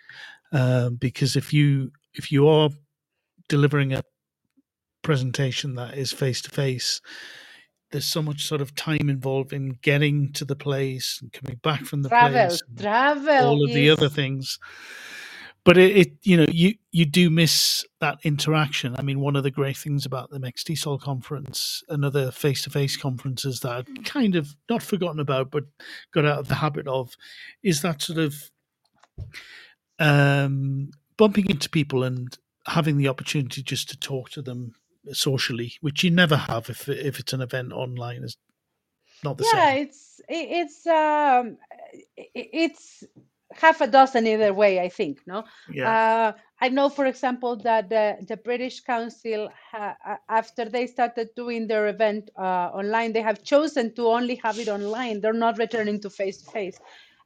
[0.53, 2.71] uh, because if you if you are
[3.49, 4.03] delivering a
[5.03, 7.01] presentation that is face to face,
[7.91, 11.85] there's so much sort of time involved in getting to the place and coming back
[11.85, 13.77] from the travel, place, travel, all of is...
[13.77, 14.59] the other things.
[15.65, 18.95] But it, it, you know, you you do miss that interaction.
[18.99, 23.61] I mean, one of the great things about the MEXTESOL conference and other face-to-face conferences
[23.61, 25.65] that I've kind of not forgotten about, but
[26.13, 27.17] got out of the habit of,
[27.63, 28.35] is that sort of
[29.99, 32.37] um, bumping into people and
[32.67, 34.75] having the opportunity just to talk to them
[35.13, 38.23] socially, which you never have if if it's an event online.
[38.23, 38.37] Is
[39.23, 39.59] not the same.
[39.59, 39.87] yeah, same.
[39.87, 41.57] it's it's um
[42.35, 43.05] it's
[43.61, 44.81] half a dozen either way.
[44.81, 45.45] I think no.
[45.73, 45.91] Yeah.
[45.91, 49.97] Uh, I know, for example, that the, the British Council, ha,
[50.29, 54.69] after they started doing their event uh, online, they have chosen to only have it
[54.69, 55.21] online.
[55.21, 56.79] They're not returning to face to face.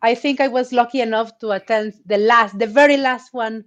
[0.02, 3.64] I think I was lucky enough to attend the last, the very last one,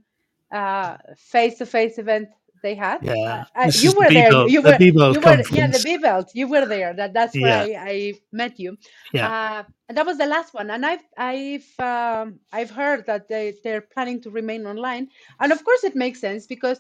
[1.18, 2.30] face to face event
[2.62, 3.00] they had.
[3.02, 4.48] Yeah, uh, you were there.
[4.48, 5.12] You were, you were
[5.52, 6.30] yeah, the BBELT.
[6.34, 6.94] You were there.
[6.94, 7.84] That that's where yeah.
[7.84, 8.78] I, I, met you.
[9.14, 10.70] Yeah, uh, and that was the last one.
[10.70, 15.10] And I've I've um, I've heard that they they're planning to remain online.
[15.40, 16.80] And of course, it makes sense because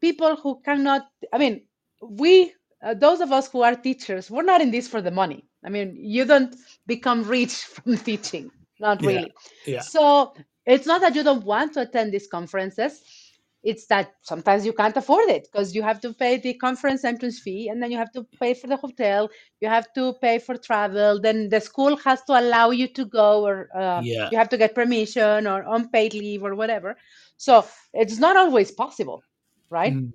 [0.00, 1.08] people who cannot.
[1.32, 1.62] I mean,
[2.00, 2.52] we
[2.82, 5.44] uh, those of us who are teachers, we're not in this for the money.
[5.64, 6.54] I mean, you don't
[6.86, 8.50] become rich from teaching.
[8.80, 9.32] Not really.
[9.64, 9.74] Yeah.
[9.74, 9.80] yeah.
[9.80, 10.34] So
[10.66, 13.00] it's not that you don't want to attend these conferences
[13.62, 17.38] it's that sometimes you can't afford it because you have to pay the conference entrance
[17.38, 19.28] fee and then you have to pay for the hotel
[19.60, 23.46] you have to pay for travel then the school has to allow you to go
[23.46, 24.28] or uh, yeah.
[24.32, 26.96] you have to get permission or unpaid leave or whatever.
[27.36, 29.22] So it's not always possible
[29.72, 29.94] right?
[29.94, 30.12] Mm,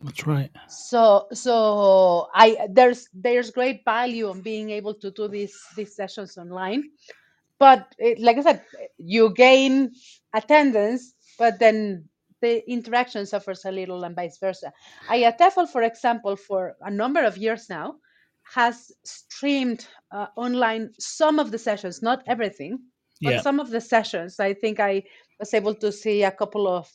[0.00, 0.50] that's right.
[0.68, 6.36] So so i there's there's great value on being able to do these these sessions
[6.38, 6.90] online
[7.58, 8.62] but it, like i said
[8.98, 9.92] you gain
[10.32, 12.08] attendance but then
[12.44, 14.70] the interaction suffers a little and vice versa.
[15.08, 17.94] IATEFL, for example, for a number of years now,
[18.54, 22.78] has streamed uh, online some of the sessions, not everything,
[23.22, 23.40] but yeah.
[23.40, 24.38] some of the sessions.
[24.38, 25.04] I think I
[25.40, 26.86] was able to see a couple of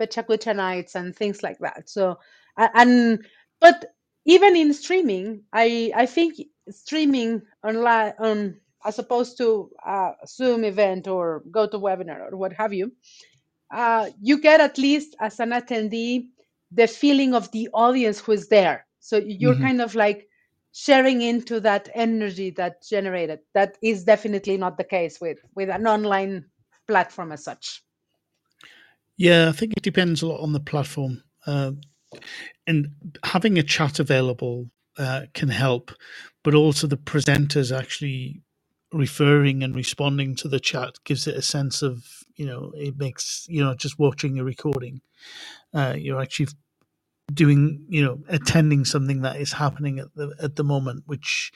[0.00, 1.90] Pechakucha nights and things like that.
[1.90, 2.18] So,
[2.56, 3.26] and
[3.60, 3.86] but
[4.24, 6.34] even in streaming, I I think
[6.70, 12.52] streaming online on as opposed to a Zoom event or go to webinar or what
[12.52, 12.92] have you,
[13.72, 16.26] uh, you get at least as an attendee
[16.72, 18.86] the feeling of the audience who is there.
[19.00, 19.64] So you're mm-hmm.
[19.64, 20.28] kind of like
[20.72, 23.40] sharing into that energy that generated.
[23.54, 26.46] That is definitely not the case with with an online
[26.86, 27.82] platform as such.
[29.16, 31.72] Yeah, I think it depends a lot on the platform, uh,
[32.66, 32.88] and
[33.24, 35.92] having a chat available uh, can help,
[36.42, 38.42] but also the presenters actually
[38.92, 43.46] referring and responding to the chat gives it a sense of you know it makes
[43.48, 45.00] you know just watching a recording
[45.74, 46.48] uh, you're actually
[47.32, 51.52] doing you know attending something that is happening at the at the moment which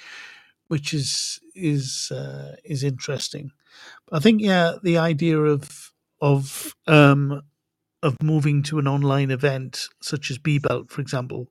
[0.68, 3.50] which is is uh, is interesting
[4.06, 7.42] but i think yeah the idea of of um
[8.02, 11.48] of moving to an online event such as BBELT, for example,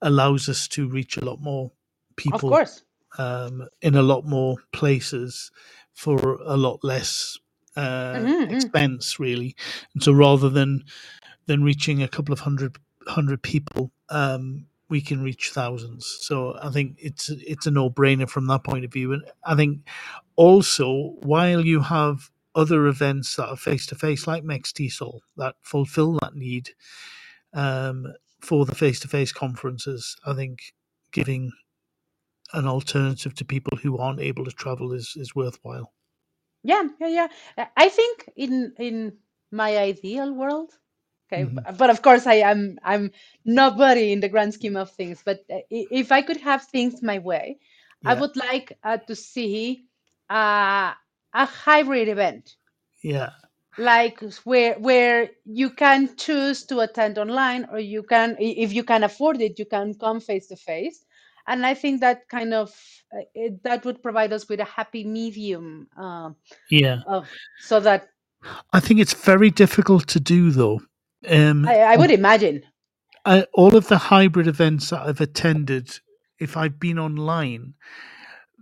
[0.00, 1.72] allows us to reach a lot more
[2.14, 2.48] people.
[2.48, 2.84] Of course
[3.18, 5.50] um, in a lot more places
[5.92, 7.38] for a lot less
[7.76, 8.54] uh, mm-hmm, mm-hmm.
[8.54, 9.54] expense, really.
[9.94, 10.84] And so rather than
[11.46, 16.18] than reaching a couple of hundred hundred people, um, we can reach thousands.
[16.20, 19.12] So I think it's it's a no brainer from that point of view.
[19.12, 19.80] And I think
[20.36, 26.14] also while you have other events that are face to face, like MEXTESOL, that fulfill
[26.22, 26.70] that need
[27.52, 28.06] um,
[28.40, 30.16] for the face to face conferences.
[30.24, 30.72] I think
[31.12, 31.52] giving
[32.54, 35.92] an alternative to people who aren't able to travel is, is worthwhile.
[36.66, 37.68] Yeah, yeah, yeah.
[37.76, 39.18] I think in in
[39.52, 40.72] my ideal world,
[41.28, 41.66] okay, Mhm.
[41.78, 43.12] but of course I am I'm
[43.44, 45.22] nobody in the grand scheme of things.
[45.24, 47.58] But uh, if I could have things my way,
[48.04, 49.86] I would like uh, to see
[50.30, 50.94] uh,
[51.34, 52.56] a hybrid event.
[53.02, 53.30] yeah,
[53.78, 59.02] like where where you can choose to attend online or you can if you can
[59.04, 61.04] afford it you can come face to face
[61.46, 62.70] and i think that kind of
[63.14, 66.30] uh, it, that would provide us with a happy medium uh,
[66.70, 67.00] yeah.
[67.06, 67.28] of
[67.60, 68.08] so that
[68.72, 70.80] I think it's very difficult to do though.
[71.28, 72.62] Um, i, I would imagine
[73.24, 75.98] I, all of the hybrid events that I've attended,
[76.38, 77.74] if I've been online,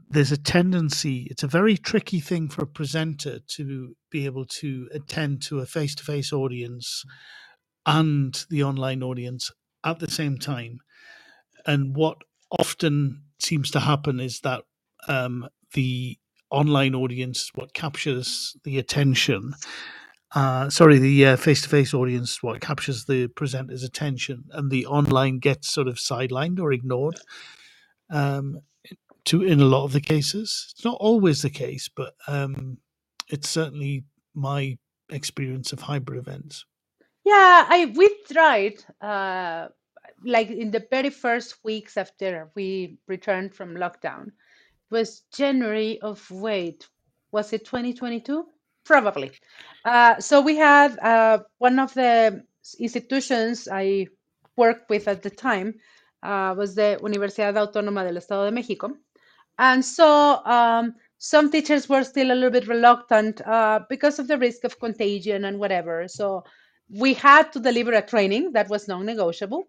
[0.09, 4.89] there's a tendency, it's a very tricky thing for a presenter to be able to
[4.93, 7.05] attend to a face to face audience
[7.85, 9.51] and the online audience
[9.85, 10.79] at the same time.
[11.67, 12.19] And what
[12.51, 14.63] often seems to happen is that
[15.09, 16.19] um, the
[16.51, 19.55] online audience is what captures the attention.
[20.35, 24.87] Uh, sorry, the face to face audience is what captures the presenter's attention, and the
[24.87, 27.21] online gets sort of sidelined or ignored.
[28.11, 28.61] Um,
[29.27, 32.79] to in a lot of the cases, it's not always the case, but um,
[33.29, 34.77] it's certainly my
[35.11, 36.65] experience of hybrid events.
[37.25, 39.69] yeah i we tried uh
[40.25, 44.33] like in the very first weeks after we returned from lockdown
[44.91, 46.89] was January of wait,
[47.33, 48.45] was it 2022?
[48.85, 49.33] Probably.
[49.85, 52.45] Uh, so we had uh, one of the
[52.79, 54.09] institutions I
[54.57, 55.75] worked with at the time
[56.23, 58.93] uh, was the Universidad Autónoma del Estado de Mexico,
[59.59, 64.39] and so um, some teachers were still a little bit reluctant uh, because of the
[64.39, 66.07] risk of contagion and whatever.
[66.09, 66.45] So
[66.89, 69.65] we had to deliver a training that was non-negotiable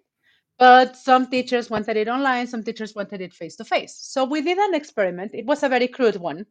[0.60, 4.42] but some teachers wanted it online some teachers wanted it face to face so we
[4.42, 5.32] did an experiment.
[5.34, 6.46] It was a very crude one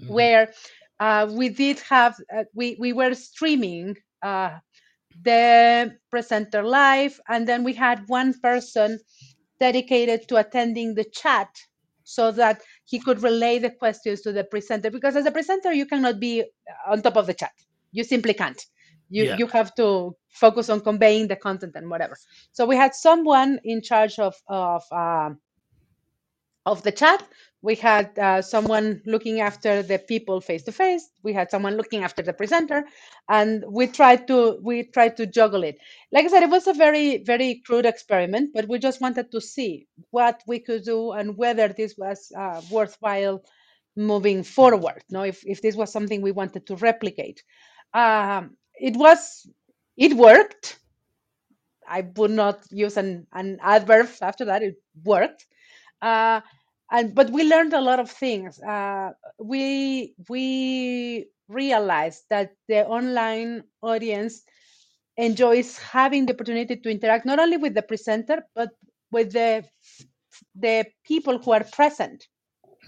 [0.00, 0.08] Mhm.
[0.14, 0.52] where
[1.00, 4.58] uh, we did have uh, we we were streaming uh,
[5.22, 8.98] the presenter live and then we had one person
[9.60, 11.48] dedicated to attending the chat
[12.04, 14.90] so that he could relay the questions to the presenter.
[14.90, 16.44] Because as a presenter you cannot be
[16.86, 17.52] on top of the chat.
[17.92, 18.62] You simply can't
[19.14, 19.36] you Yeah.
[19.40, 19.88] you have to
[20.44, 22.16] focus on conveying the content and whatever.
[22.52, 25.32] So we had someone in charge of of um,
[26.66, 27.26] of the chat.
[27.62, 32.02] We had uh, someone looking after the people face to face we had someone looking
[32.04, 32.84] after the presenter.
[33.28, 35.78] And we tried to we tried to juggle it.
[36.12, 39.40] Like i said it was a very very crude experiment but we just wanted to
[39.40, 43.42] see what we could do and whether this was uh, worthwhile
[43.96, 47.42] moving forward no if, if this was something we wanted to replicate.
[47.94, 49.46] Um, it was
[49.96, 50.78] it worked.
[51.88, 55.46] I would not use an, an adverb after that it worked.
[56.02, 56.40] Uh,
[56.90, 58.60] and but we learned a lot of things.
[58.62, 64.42] Uh, we we realized that the online audience
[65.16, 68.70] enjoys having the opportunity to interact not only with the presenter but
[69.10, 69.64] with the
[70.54, 72.26] the people who are present.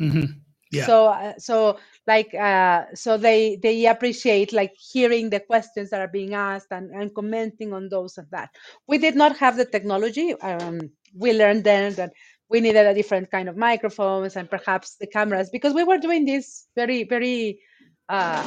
[0.00, 0.45] Mhm.
[0.76, 0.86] Yeah.
[0.86, 6.08] so uh, so like uh, so they they appreciate like hearing the questions that are
[6.08, 8.50] being asked and, and commenting on those and that.
[8.86, 12.12] We did not have the technology um, we learned then that
[12.48, 16.24] we needed a different kind of microphones and perhaps the cameras because we were doing
[16.24, 17.60] this very very
[18.08, 18.44] uh,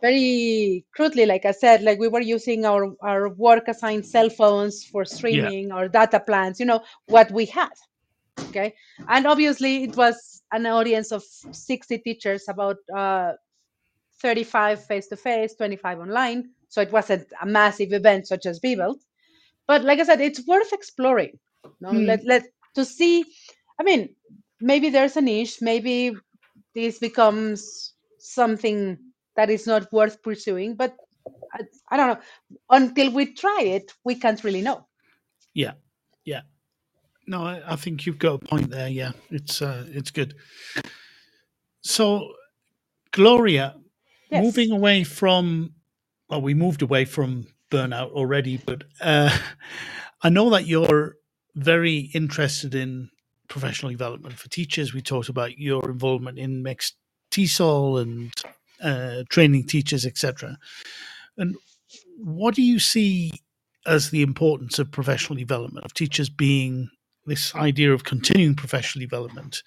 [0.00, 4.84] very crudely like i said like we were using our our work assigned cell phones
[4.84, 7.68] for streaming our data plans you know what we had
[8.50, 8.74] okay?
[9.08, 13.32] And obviously it was an audience of 60 teachers about uh,
[14.22, 18.98] 35 face to face 25 online so it wasn't a massive event such as BBELT.
[19.66, 21.38] but like i said it's worth exploring
[21.80, 22.06] no Hmm.
[22.10, 22.42] let let
[22.74, 23.24] to see
[23.80, 24.08] i mean
[24.60, 26.12] maybe there's a niche maybe
[26.74, 28.98] this becomes something
[29.36, 30.94] that is not worth pursuing but
[31.54, 32.20] I, I don't know
[32.70, 34.86] until we try it we can't really know
[35.54, 35.74] Yeah,
[36.24, 36.42] yeah.
[37.30, 38.88] No, I, I think you've got a point there.
[38.88, 40.34] Yeah, it's uh, it's good.
[41.82, 42.32] So,
[43.12, 43.76] Gloria,
[44.30, 44.44] Yes.
[44.44, 45.74] moving away from
[46.28, 49.36] well, we moved away from burnout already, but uh,
[50.22, 51.16] I know that you're
[51.54, 53.10] very interested in
[53.48, 54.94] professional development for teachers.
[54.94, 56.96] We talked about your involvement in mixed
[57.32, 58.32] TESOL and
[58.82, 60.58] uh, training teachers, etc.
[61.38, 61.56] And
[62.18, 63.32] what do you see
[63.86, 66.90] as the importance of professional development of teachers being
[67.26, 69.62] this idea of continuing professional development?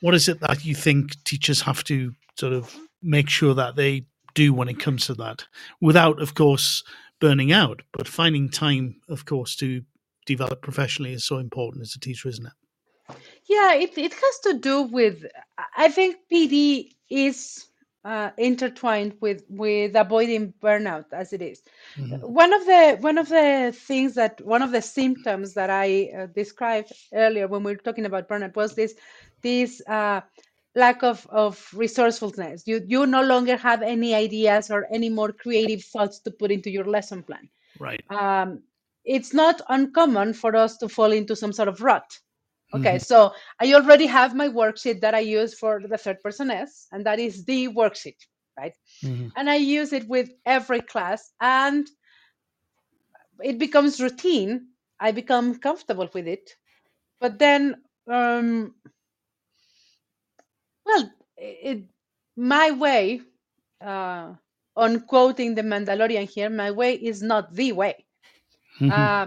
[0.00, 4.06] What is it that you think teachers have to sort of make sure that they
[4.34, 5.44] do when it comes to that
[5.80, 6.84] without, of course,
[7.20, 7.82] burning out.
[7.92, 9.82] But finding time, of course, to
[10.26, 13.16] develop professionally is so important as a teacher, isn't it?
[13.48, 15.24] Yeah, it, it has to do with,
[15.76, 17.66] I think PD is
[18.06, 21.62] uh, intertwined with with avoiding burnout as it is.
[21.98, 22.20] Mhm.
[22.20, 26.26] One of the one of the things that one of the symptoms that I uh,
[26.26, 28.94] described earlier when we were talking about burnout was this
[29.42, 30.20] this uh,
[30.76, 32.66] lack of of resourcefulness.
[32.66, 36.70] You you no longer have any ideas or any more creative thoughts to put into
[36.70, 37.48] your lesson plan.
[37.78, 38.04] Right.
[38.10, 38.62] Um,
[39.04, 42.18] it's not uncommon for us to fall into some sort of rut.
[42.74, 46.86] Okay, so I already have my worksheet that I use for the third person S,
[46.92, 48.16] and that is the worksheet,
[48.58, 48.74] right?
[49.02, 49.32] Mhm.
[49.36, 51.86] And I use it with every class, and
[53.42, 54.68] it becomes routine.
[55.00, 56.50] I become comfortable with it,
[57.20, 58.74] but then, um,
[60.84, 61.82] well, it
[62.36, 63.20] my way,
[63.80, 64.34] uh,
[64.76, 68.04] on quoting the Mandalorian here, my way is not the way.
[68.80, 68.90] Mhm.
[68.92, 69.26] Uh,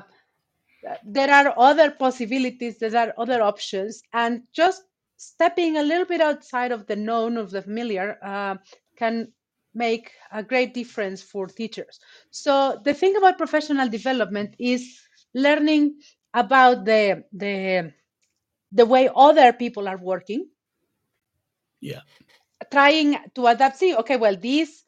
[1.06, 4.84] there are other possibilities, there are other options, and just
[5.18, 8.56] stepping a little bit outside of the known, of the familiar, uh,
[8.98, 9.32] can
[9.74, 12.00] make a great difference for teachers.
[12.32, 15.00] So the thing about professional development is
[15.34, 16.00] learning
[16.34, 17.94] about the the
[18.72, 20.50] the way other people are working,
[21.82, 22.02] Yeah.
[22.72, 23.78] trying to adapt.
[23.78, 24.84] See, okay, well, this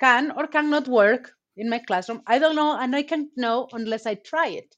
[0.00, 2.22] can or cannot work in my classroom.
[2.26, 4.76] I don't know, and I can't know unless I try it.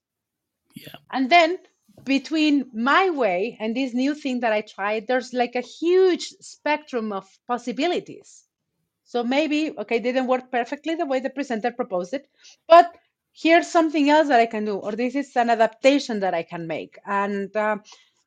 [0.75, 0.97] Yeah.
[1.11, 1.59] And then
[2.05, 7.13] between my way and this new thing that I tried, there's like a huge spectrum
[7.13, 8.45] of possibilities.
[9.05, 12.27] So maybe, okay, didn't work perfectly the way the presenter proposed it,
[12.67, 12.93] but
[13.33, 16.67] here's something else that I can do, or this is an adaptation that I can
[16.67, 16.99] make.
[17.07, 17.77] And uh,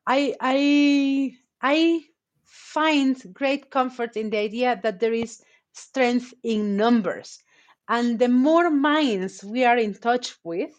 [0.06, 2.00] I, I, I
[2.44, 5.42] find great comfort in the idea that there is
[5.72, 7.40] strength in numbers.
[7.88, 10.70] And the more minds we are in touch with,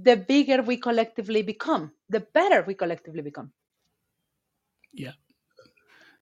[0.00, 3.52] the bigger we collectively become, the better we collectively become.
[4.92, 5.12] Yeah.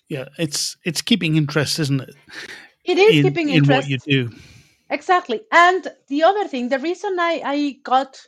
[0.08, 2.14] Yeah, it's it's keeping interest, isn't it?
[2.84, 3.88] It is in, keeping in interest.
[3.88, 4.30] what you do.
[4.90, 5.42] Exactly.
[5.50, 8.20] And the other thing, the reason I, I got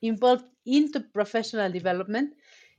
[0.00, 2.34] involved into professional development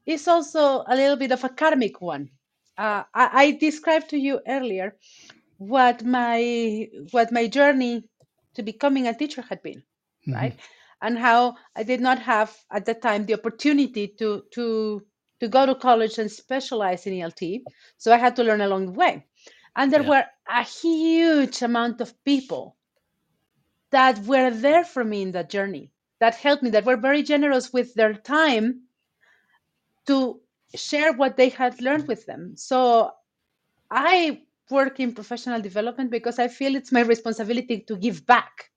[0.06, 2.30] is also a little bit of a karmic one.
[2.78, 4.96] Uh, I, I described to you earlier
[5.58, 8.06] what my what my journey
[8.56, 9.84] to becoming a teacher had been,
[10.28, 10.34] Mhm.
[10.36, 10.56] right?
[11.06, 14.66] And how I did not have at the time the opportunity to to
[15.42, 17.64] to go to college and specialize in ELT,
[17.98, 19.14] so I had to learn along the way.
[19.76, 20.10] And there Yeah.
[20.12, 22.78] were a huge amount of people
[23.92, 27.74] that were there for me in that journey, that helped me, that were very generous
[27.74, 28.88] with their time
[30.08, 30.42] to
[30.76, 32.56] share what they had learned with them.
[32.56, 33.12] So
[33.92, 38.72] I work in professional development because I feel it's my responsibility to give back,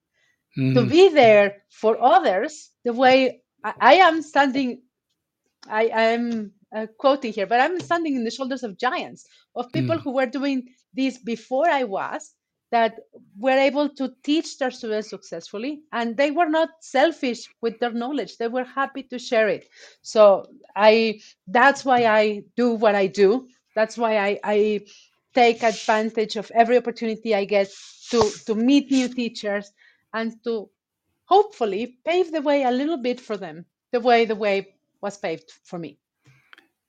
[0.75, 0.89] to Mhm.
[0.89, 4.83] be there for others the way I, I am standing.
[5.69, 9.97] I am uh, quoting here, but I'm standing in the shoulders of giants, of people
[9.97, 10.03] Mm.
[10.03, 12.35] who were doing this before I was,
[12.71, 12.97] that
[13.39, 18.37] were able to teach their students successfully, and they were not selfish with their knowledge.
[18.39, 19.69] They were happy to share it.
[20.03, 20.47] So
[20.77, 23.49] I, that's why I do what I do.
[23.75, 24.81] That's why I, I
[25.35, 27.69] take advantage of every opportunity I get
[28.11, 29.71] to to meet new teachers
[30.19, 30.69] and to
[31.27, 35.53] hopefully pave the way a little bit for them, the way the way was paved
[35.65, 35.99] for me.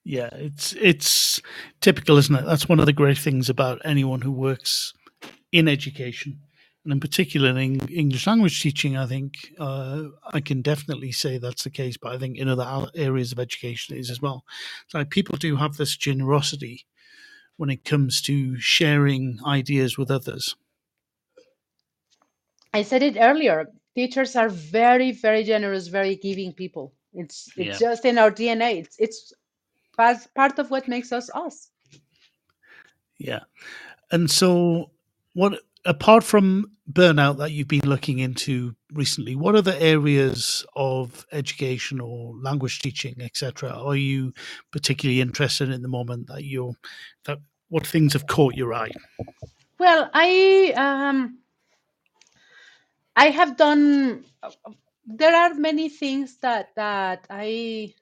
[0.03, 1.41] Yeah, it's it's
[1.81, 2.45] typical, isn't it?
[2.45, 4.93] That's one of the great things about anyone who works
[5.51, 6.39] in education,
[6.84, 8.97] and in particular in English language teaching.
[8.97, 12.89] I think uh, I can definitely say that's the case, but I think in other
[12.95, 14.43] areas of education it is as well.
[14.88, 16.88] So people do have this generosity
[17.57, 20.56] when it comes to sharing ideas with others.
[22.74, 23.72] I said it earlier.
[23.96, 26.94] Teachers are very, very generous, very giving people.
[27.14, 27.90] It's it's Yeah.
[27.90, 28.80] just in our DNA.
[28.80, 29.34] It's it's
[29.98, 31.70] part part of what makes us us.
[33.18, 33.41] Yeah,
[34.12, 34.91] and so
[35.34, 35.62] what?
[35.86, 42.36] Apart from burnout that you've been looking into recently, what other areas of education or
[42.36, 44.34] language teaching, etc., are you
[44.72, 46.28] particularly interested in at the moment?
[46.28, 46.76] That you're
[47.26, 47.40] that
[47.70, 48.91] what things have caught your eye?
[49.80, 51.40] Well, I um
[53.20, 54.26] I have done.
[55.06, 57.94] There are many things that that I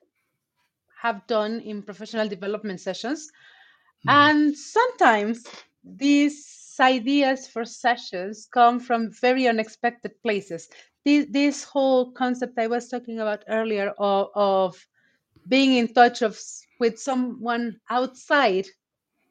[1.02, 3.30] have done in professional development sessions,
[4.04, 4.32] Mhm.
[4.32, 5.44] and sometimes
[5.84, 10.68] these ideas for sessions come from very unexpected places.
[11.04, 14.86] This, this whole concept I was talking about earlier of, of
[15.48, 16.38] being in touch of
[16.80, 18.66] with someone outside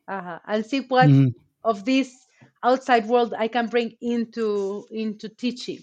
[0.07, 1.34] uh, and see what Mhm.
[1.64, 2.26] of these
[2.63, 5.79] outside world I can bring into into teaching.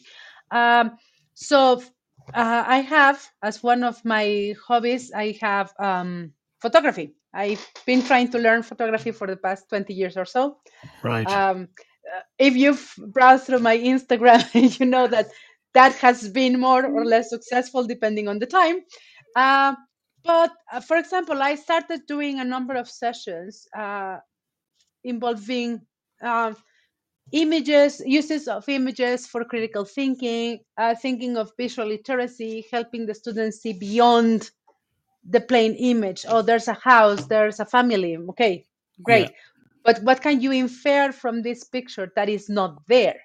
[0.50, 0.98] Um,
[1.34, 1.82] so
[2.34, 7.14] uh, I have as one of my hobbies, I have um, photography.
[7.32, 10.58] I've been trying to learn photography for the past 20 years or so.
[11.02, 11.28] Right.
[11.30, 11.68] Um,
[12.14, 14.42] uh, if you've browsed through my Instagram,
[14.80, 15.26] you know that
[15.74, 18.76] that has been more or less successful depending on the time.
[19.36, 19.74] Uh,
[20.24, 24.18] but uh, for example, I started doing a number of sessions uh,
[25.04, 25.82] involving
[26.22, 26.56] um,
[27.32, 33.58] images, uses of images for critical thinking, uh, thinking of visual literacy, helping the students
[33.60, 34.50] see beyond
[35.28, 36.24] the plain image.
[36.28, 38.16] Oh, there's a house, there's a family.
[38.30, 38.66] Okay,
[39.02, 39.30] great.
[39.30, 39.36] Yeah.
[39.84, 43.20] But what can you infer from this picture that is not there?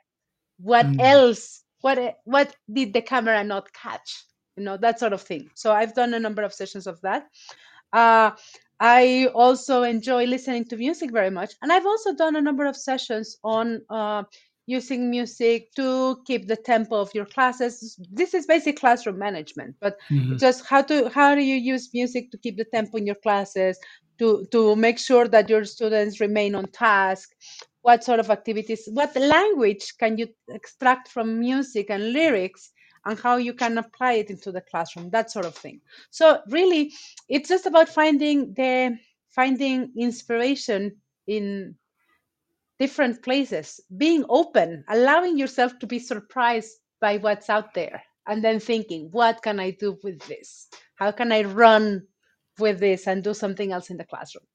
[0.58, 1.00] What mm.
[1.00, 1.64] else?
[1.82, 4.26] What what did the camera not catch?
[4.58, 5.50] You know that sort of thing.
[5.56, 7.28] So I've done a number of sessions of that.
[7.94, 8.32] Uh,
[8.80, 12.78] I also enjoy listening to music very much, and I've also done a number of
[12.78, 14.24] sessions on uh,
[14.68, 18.00] using music to keep the tempo of your classes.
[18.12, 20.38] This is basic classroom management, but mm-hmm.
[20.38, 23.78] just how to how do you use music to keep the tempo in your classes,
[24.20, 27.30] to to make sure that your students remain on task.
[27.82, 28.88] What sort of activities?
[28.92, 32.72] What language can you extract from music and lyrics?
[33.06, 36.92] And how you can apply it into the classroom that sort of thing so really
[37.28, 38.98] it's just about finding the
[39.30, 40.96] finding inspiration
[41.28, 41.76] in
[42.80, 48.60] different places, being open, allowing yourself to be surprised by what's out there, and then
[48.60, 50.68] thinking, what can I do with this?
[50.96, 52.04] How can I run
[52.58, 54.46] with this and do something else in the classroom?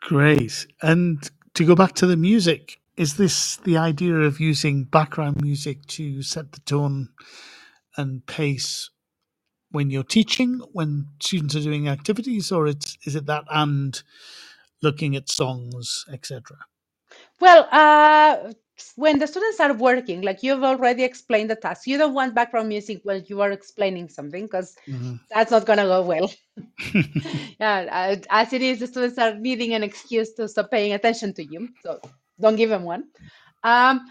[0.00, 0.66] Great.
[0.82, 5.86] And to go back to the music, is this the idea of using background music
[5.86, 7.08] to set the tone
[7.96, 8.90] and pace
[9.70, 14.02] when you're teaching, when students are doing activities, or it's, is it that and
[14.82, 16.56] looking at songs, etc.?
[17.40, 18.52] Well, uh,
[18.94, 22.68] when the students are working, like you've already explained the task, you don't want background
[22.68, 25.14] music while you are explaining something because mm-hmm.
[25.30, 26.32] that's not going to go well.
[27.60, 31.44] yeah, as it is, the students are needing an excuse to stop paying attention to
[31.44, 31.68] you.
[31.82, 32.00] So
[32.40, 33.04] don't give them one.
[33.62, 34.06] Um,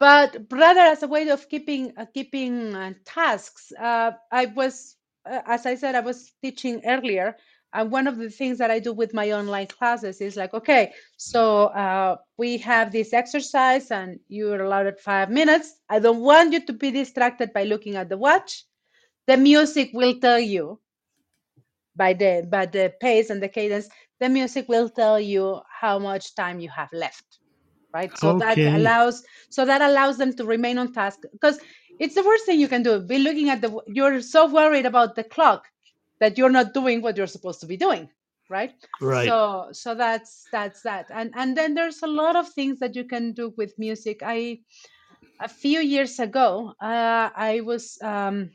[0.00, 5.40] but rather as a way of keeping uh, keeping uh, tasks, uh, I was, uh,
[5.46, 7.36] as I said, I was teaching earlier
[7.72, 10.92] and one of the things that I do with my online classes is like, okay,
[11.18, 15.74] so uh, we have this exercise and you're allowed five minutes.
[15.90, 18.64] I don't want you to be distracted by looking at the watch.
[19.26, 20.80] The music will tell you
[21.96, 23.88] by the by the pace and the cadence,
[24.20, 27.40] the music will tell you how much time you have left.
[27.96, 28.12] Right.
[28.18, 28.44] So okay.
[28.46, 31.56] that allows so that allows them to remain on task because
[31.98, 33.00] it's the worst thing you can do.
[33.00, 35.62] Be looking at the you're so worried about the clock
[36.20, 38.08] that you're not doing what you're supposed to be doing
[38.48, 42.78] right right so so that's that's that and and then there's a lot of things
[42.78, 44.58] that you can do with music i
[45.40, 48.50] a few years ago uh, i was um,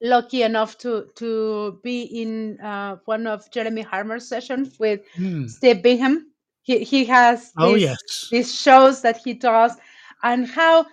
[0.00, 5.46] lucky enough to to be in uh, one of jeremy harmer's sessions with hmm.
[5.46, 6.31] steve bingham
[6.62, 9.76] he, he has oh yes these shows that he does
[10.22, 10.86] and how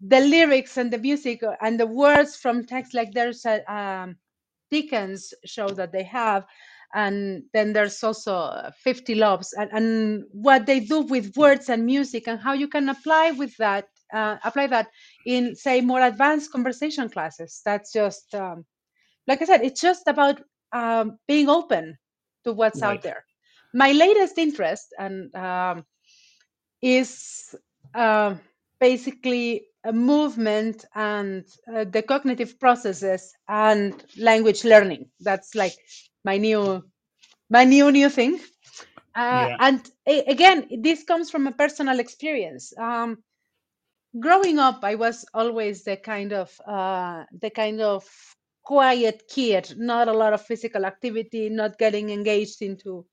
[0.00, 4.16] the lyrics and the music and the words from text like there's a um,
[4.72, 6.44] Dickens show that they have.
[6.94, 12.26] And then there's also 50 Loves and, and what they do with words and music
[12.26, 14.88] and how you can apply with that, uh, apply that
[15.26, 17.62] in say more advanced conversation classes.
[17.64, 18.64] That's just, um,
[19.26, 20.42] like I said, it's just about
[20.72, 21.96] um, being open
[22.44, 22.96] to what's right.
[22.96, 23.24] out there.
[23.74, 25.84] My latest interest and um,
[26.82, 27.54] is
[27.94, 28.34] uh,
[28.80, 31.44] basically a movement and
[31.74, 35.06] uh, the cognitive processes and language learning.
[35.20, 35.74] That's like
[36.24, 36.82] my new
[37.50, 38.38] my new new thing.
[39.14, 39.58] Uh, yeah.
[39.58, 42.72] and a- again this comes from a personal experience.
[42.78, 43.18] Um,
[44.20, 48.04] growing up i was always the kind of uh, the kind of
[48.62, 53.04] quiet kid not a lot of physical activity not getting engaged into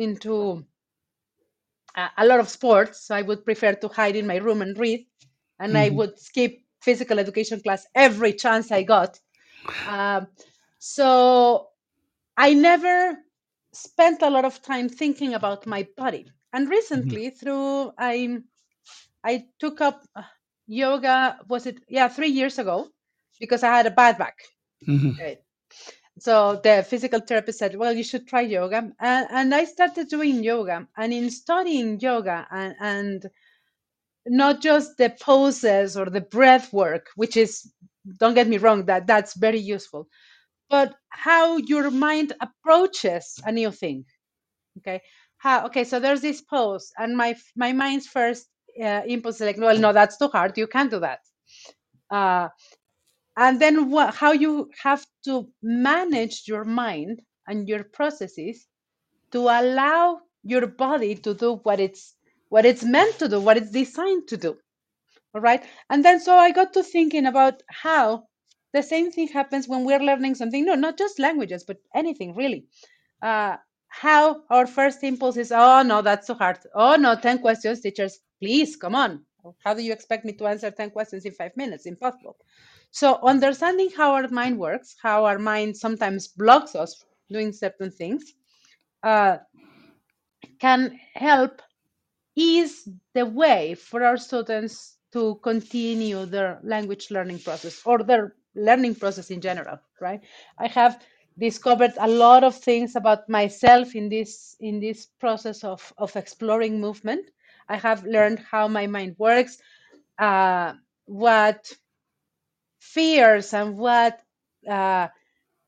[0.00, 0.64] into
[2.18, 5.04] a lot of sports so i would prefer to hide in my room and read
[5.60, 5.92] and mm-hmm.
[5.92, 9.20] I would skip physical education class every chance I got.
[9.86, 10.26] Um,
[10.78, 11.68] so
[12.36, 13.18] I never
[13.72, 16.26] spent a lot of time thinking about my body.
[16.52, 17.36] And recently, mm-hmm.
[17.38, 18.38] through I,
[19.22, 20.22] I took up uh,
[20.66, 21.38] yoga.
[21.48, 22.88] Was it yeah three years ago?
[23.38, 24.38] Because I had a bad back.
[24.88, 25.20] Mm-hmm.
[25.20, 25.38] Right.
[26.20, 30.44] So the physical therapist said, "Well, you should try yoga," and, and I started doing
[30.44, 30.88] yoga.
[30.96, 33.30] And in studying yoga and, and
[34.26, 37.72] not just the poses or the breath work, which is,
[38.18, 40.08] don't get me wrong, that that's very useful,
[40.70, 44.06] but how your mind approaches a new thing.
[44.78, 45.02] Okay.
[45.38, 48.48] how okay so there's this pose and my my mind's first
[48.82, 51.20] uh, impulse is like well no that's too hard you can't do that
[52.10, 52.48] uh,
[53.40, 58.66] and then what how you have to manage your mind and your processes
[59.32, 62.14] to allow your body to do what it's
[62.50, 64.56] what it's meant to do what it's designed to do
[65.34, 65.62] all right?
[65.88, 68.24] And then so i got to thinking about how
[68.74, 72.66] the same thing happens when we're learning something no not just languages but anything really.
[73.22, 73.56] Uh,
[73.88, 76.58] how our first impulse is oh no that's so hard.
[76.74, 79.24] Oh no 10 questions teachers please come on.
[79.64, 81.86] How do you expect me to answer 10 questions in five minutes?
[81.86, 82.36] Impossible
[82.90, 88.34] so understanding how our mind works how our mind sometimes blocks us doing certain things
[89.02, 89.38] uh,
[90.58, 91.62] can help
[92.36, 98.94] ease the way for our students to continue their language learning process or their learning
[98.94, 100.20] process in general right?
[100.58, 101.02] I have
[101.38, 106.80] discovered a lot of things about myself in this in this process of of exploring
[106.80, 107.30] movement.
[107.68, 109.58] I have learned how my mind works
[110.18, 110.74] uh,
[111.06, 111.72] what
[112.94, 114.20] fears and what
[114.68, 115.08] uh,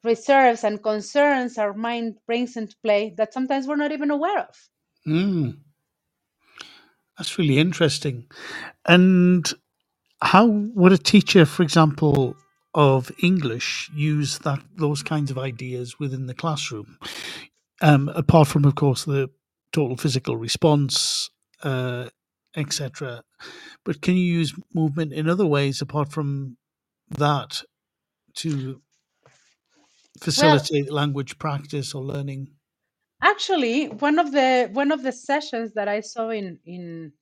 [0.05, 4.57] reserves and concerns our mind brings into play that sometimes we're not even aware of
[5.07, 5.59] Mm,
[7.19, 8.27] that's really interesting.
[8.87, 9.47] And
[10.23, 12.37] how would a teacher, for example,
[12.75, 16.99] of English use that those kinds of ideas within the classroom?
[17.83, 19.31] Um, apart from, of course, the
[19.73, 21.31] total physical response,
[21.65, 22.09] uh,
[22.57, 23.23] etc.
[23.85, 26.57] But can you use movement in other ways apart from
[27.19, 27.63] that
[28.35, 28.81] to
[30.37, 32.49] well facilitate language practice or learning?
[33.23, 37.13] actually one of the one of the sessions that i saw in in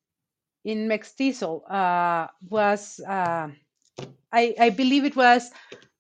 [0.64, 3.48] in MEXTESOL uh, was uh,
[4.32, 5.50] I, I believe it was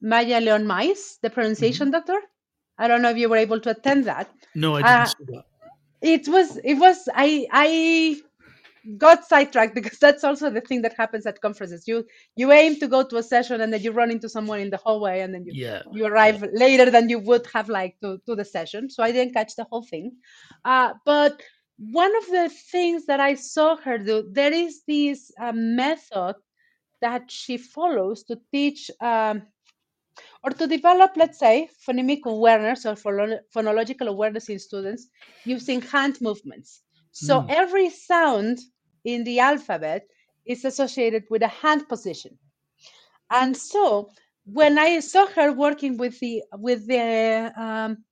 [0.00, 2.18] maya leon mais the pronunciation doctor
[2.78, 5.24] i don't know if you were able to attend that No, I didn't uh, see
[5.34, 5.44] that.
[6.02, 8.20] it was it was i i
[8.96, 12.04] got sidetracked because that's also the thing that happens at conferences you
[12.36, 14.76] you aim to go to a session and then you run into someone in the
[14.76, 16.06] hallway and then you Yeah, you yeah.
[16.06, 19.56] arrive later than you would have liked to, to the session so i didn't catch
[19.56, 20.12] the whole thing
[20.64, 21.40] uh, but
[21.78, 26.34] one of the things that i saw her do there is this uh, method
[27.00, 29.42] that she follows to teach um,
[30.44, 35.08] or to develop, let's say, phonemic awareness or phono- phonological awareness in students
[35.44, 36.82] using hand movements.
[37.12, 38.60] So Mm, every sound
[39.04, 40.06] in the alphabet
[40.44, 42.38] is associated with a hand position.
[43.30, 44.10] And so
[44.44, 48.04] when I saw her working with the with the um,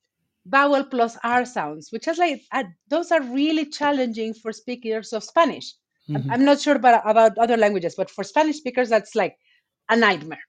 [0.46, 5.24] vowel plus R sounds, which is like uh, those are really challenging for speakers of
[5.24, 5.74] Spanish.
[6.14, 6.30] I'm, mhm.
[6.30, 9.36] I'm not sure about, about other languages, but for Spanish speakers, that's like
[9.88, 10.42] a nightmare.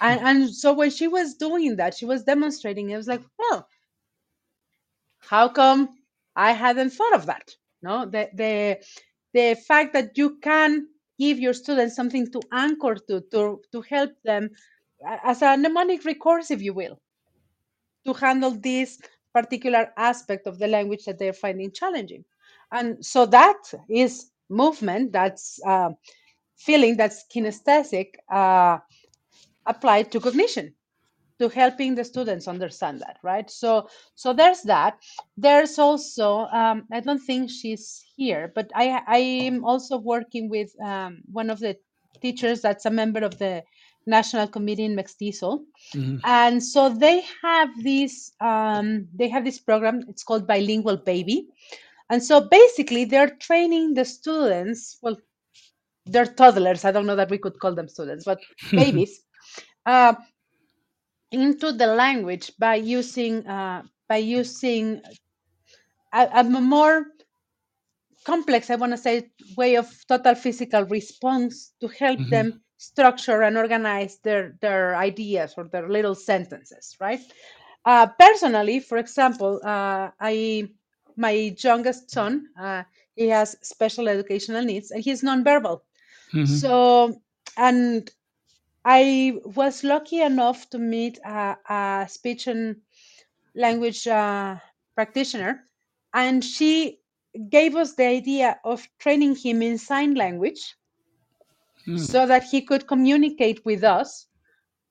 [0.00, 2.90] And, and so when she was doing that, she was demonstrating.
[2.90, 3.68] It was like, well,
[5.18, 5.96] how come
[6.36, 7.56] I hadn't thought of that?
[7.82, 8.78] No, the the
[9.34, 10.88] the fact that you can
[11.18, 14.50] give your students something to anchor to to to help them
[15.24, 17.00] as a mnemonic recourse, if you will,
[18.06, 18.98] to handle this
[19.32, 22.24] particular aspect of the language that they're finding challenging.
[22.72, 25.12] And so that is movement.
[25.12, 25.90] That's uh,
[26.56, 26.96] feeling.
[26.96, 28.78] That's kinesthetic uh,
[29.66, 30.74] applied to cognition
[31.38, 33.50] to helping the students understand that right?
[33.50, 34.98] So so there's that.
[35.36, 40.70] There's also um, i don't think she's here but i i am also working with
[40.82, 41.76] um, one of the
[42.20, 43.62] teachers that's a member of the
[44.06, 45.60] national committee in MEXTESOL.
[45.94, 46.20] Mhm.
[46.24, 50.02] and so they have this um, they have this program.
[50.08, 51.46] It's called bilingual baby.
[52.10, 55.16] And so basically they're training the students well
[56.06, 56.84] they're toddlers.
[56.86, 58.40] I don't know that we could call them students but
[58.72, 59.20] babies.
[59.84, 60.14] Uh,
[61.30, 65.02] into the language by using uh, by using
[66.12, 67.06] a, a more
[68.24, 72.30] complex, I want to say, way of total physical response to help Mhm.
[72.30, 77.20] them structure and organize their their ideas or their little sentences, right?
[77.84, 80.68] Uh, personally, for example, uh, I
[81.16, 82.82] my youngest son, uh,
[83.16, 85.80] he has special educational needs and he's nonverbal.
[86.32, 86.60] Mhm.
[86.60, 87.20] So,
[87.56, 88.10] and
[88.88, 92.76] I was lucky enough to meet a, a speech and
[93.54, 94.56] language uh,
[94.94, 95.64] practitioner,
[96.14, 97.00] and she
[97.50, 100.76] gave us the idea of training him in sign language
[101.88, 101.98] Mm.
[101.98, 104.26] so that he could communicate with us.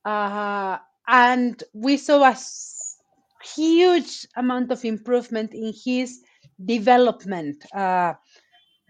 [0.06, 2.38] Uh, and we saw a
[3.56, 6.22] huge amount of improvement in his
[6.64, 8.14] development uh,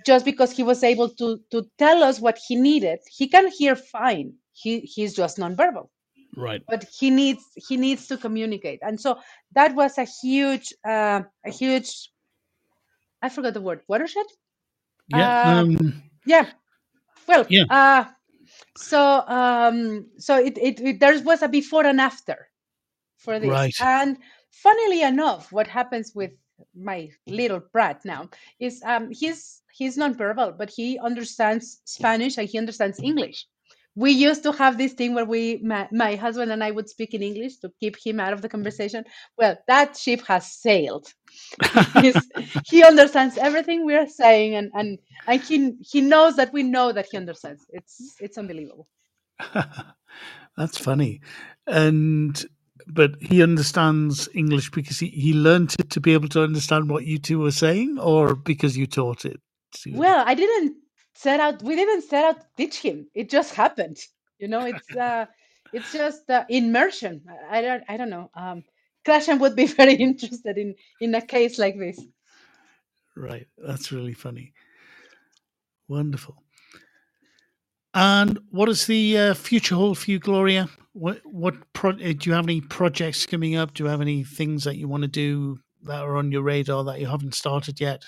[0.05, 2.99] just because he was able to, to tell us what he needed.
[3.09, 5.87] He can hear fine, he, he's just nonverbal
[6.35, 6.61] Right.
[6.67, 9.17] but he needs he needs to communicate and so
[9.53, 11.89] that was a huge uh, a huge
[13.21, 14.25] I forgot the word watershed.
[15.09, 15.31] Yeah.
[15.43, 16.47] Uh, um, yeah.
[17.27, 17.65] Well, Yeah.
[17.69, 18.05] uh,
[18.77, 22.49] so um, so it, it, it there was a before and after
[23.17, 23.75] for this, Right.
[23.81, 24.17] and
[24.51, 26.31] funnily enough, what happens with
[26.75, 28.29] my little brat now
[28.59, 33.47] is um, he's he's nonverbal, but he understands Spanish and he understands English.
[33.97, 37.15] We used to have this thing where we, my, my husband and I, would speak
[37.15, 39.03] in English to keep him out of the conversation.
[39.39, 41.11] Well, that ship has sailed.
[42.65, 46.91] He understands everything we are saying, and and and he he knows that we know
[46.91, 47.65] that he understands.
[47.69, 48.87] It's it's unbelievable.
[50.57, 51.21] That's funny.
[51.65, 52.45] And
[52.87, 57.05] but he understands English because he, he learned it to be able to understand what
[57.05, 59.39] you two were saying, or because you taught it.
[59.87, 60.77] Well, I didn't
[61.17, 61.63] set out.
[61.63, 63.07] We didn't set out to teach him.
[63.15, 63.97] It just happened.
[64.39, 65.25] You know, it's uh,
[65.73, 67.21] it's just uh, immersion.
[67.49, 68.29] I don't I don't know.
[68.35, 68.63] Um,
[69.05, 71.99] Krashen would be very interested in in a case like this.
[73.15, 73.47] Right.
[73.57, 74.53] That's really funny.
[75.87, 76.35] Wonderful.
[77.93, 80.69] And what does the uh, future hold for you, Gloria?
[80.93, 83.73] What what pro- uh, do you have any projects coming up?
[83.73, 86.83] Do you have any things that you want to do that are on your radar
[86.83, 88.03] that you haven't started yet?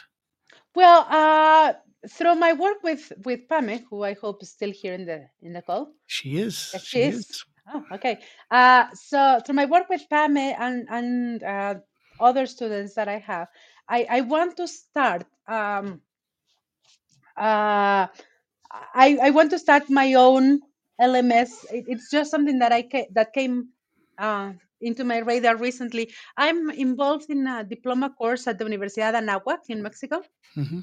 [0.75, 1.73] Well, uh,
[2.09, 5.53] through my work with with Pame, who I hope is still here in the in
[5.53, 5.93] the call.
[6.07, 6.55] She is.
[6.55, 7.25] She she is.
[7.71, 8.19] Oh, okay.
[8.49, 11.75] Uh, so through my work with Pame and and uh,
[12.19, 13.47] other students that I have,
[13.87, 15.25] I, I want to start.
[15.47, 16.01] Um,
[17.37, 18.07] uh,
[18.71, 20.61] I I want to start my own
[20.99, 21.65] LMS.
[21.71, 23.69] It- it's just something that I ca- that came
[24.17, 26.11] uh, into my radar recently.
[26.37, 30.21] I'm involved in a diploma course at the Universidad Anáhuac in Mexico
[30.55, 30.79] hmm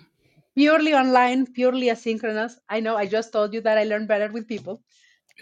[0.56, 2.54] purely online, purely asynchronous.
[2.68, 4.82] I know I just told you that I learn better with people.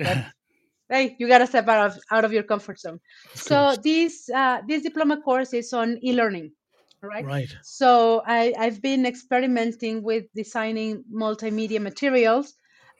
[0.02, 0.18] But
[0.90, 3.00] hey, you gotta step out of out of your comfort zone.
[3.34, 3.78] so course.
[3.82, 6.52] this uh, this diploma course is on e-learning,
[7.02, 7.24] right?
[7.26, 7.56] right.
[7.62, 12.54] So I, I've been experimenting with designing multimedia materials.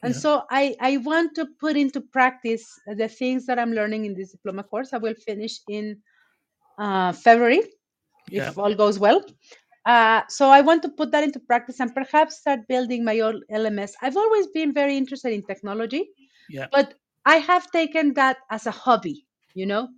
[0.05, 0.21] And Yeah.
[0.21, 4.31] so I, I want to put into practice the things that I'm learning in this
[4.31, 4.93] diploma course.
[4.93, 5.97] I will finish in
[6.77, 7.61] uh, February
[8.29, 8.49] Yeah.
[8.49, 9.25] if all goes well.
[9.85, 13.41] Uh, so I want to put that into practice and perhaps start building my own
[13.51, 13.93] LMS.
[14.01, 16.09] I've always been very interested in technology,
[16.49, 16.67] Yeah.
[16.71, 16.95] but
[17.25, 19.89] I have taken that as a hobby, you know,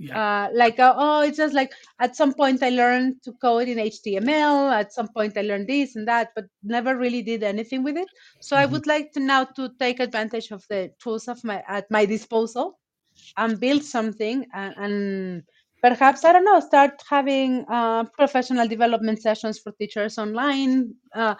[0.00, 0.20] Yeah.
[0.20, 3.78] uh, like uh, oh, it's just like at some point I learned to code in
[3.78, 4.70] HTML.
[4.70, 8.08] At some point I learned this and that, but never really did anything with it.
[8.40, 8.66] So I Mhm.
[8.66, 12.78] would like to now to take advantage of the tools of my at my disposal
[13.36, 15.42] and build something and, and
[15.82, 21.34] perhaps I don't know start having uh, professional development sessions for teachers online uh,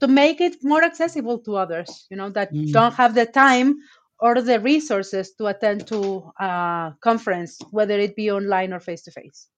[0.00, 2.06] to make it more accessible to others.
[2.10, 2.70] You know that Mm.
[2.72, 3.76] don't have the time
[4.20, 9.10] or the resources to attend to a conference, whether it be online or face to
[9.10, 9.48] face.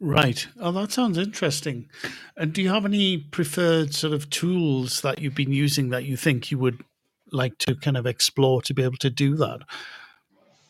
[0.00, 0.46] Right.
[0.60, 1.88] Oh, that sounds interesting.
[2.36, 6.16] And do you have any preferred sort of tools that you've been using that you
[6.16, 6.84] think you would
[7.32, 9.60] like to kind of explore to be able to do that?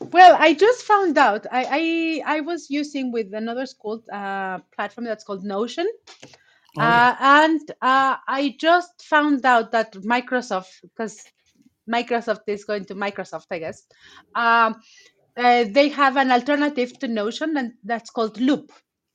[0.00, 1.46] Well, I just found out.
[1.50, 5.88] I I, I was using with another school uh, platform that's called Notion,
[6.76, 11.22] Oh, uh, and uh, I just found out that Microsoft, because
[11.90, 13.82] Microsoft is going to Microsoft, I guess,
[14.34, 14.76] um,
[15.36, 18.70] uh, they have an alternative to Notion, and that's called Loop.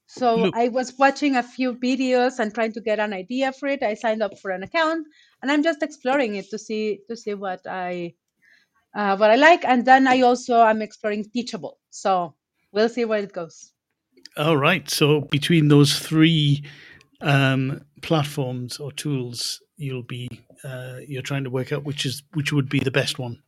[0.08, 0.54] So Loop.
[0.56, 3.84] I was watching a few videos and trying to get an idea for it.
[3.84, 5.08] I signed up for an account,
[5.42, 8.16] and I'm just exploring it to see to see what I
[8.96, 11.78] uh, what I like, and then I also am exploring Teachable.
[11.90, 12.36] So
[12.72, 13.72] we'll see where it goes.
[14.36, 14.90] All right.
[14.90, 16.64] So between those three
[17.22, 22.52] um, platforms or tools, you'll be uh, you're trying to work out which is which
[22.54, 23.42] would be the best one.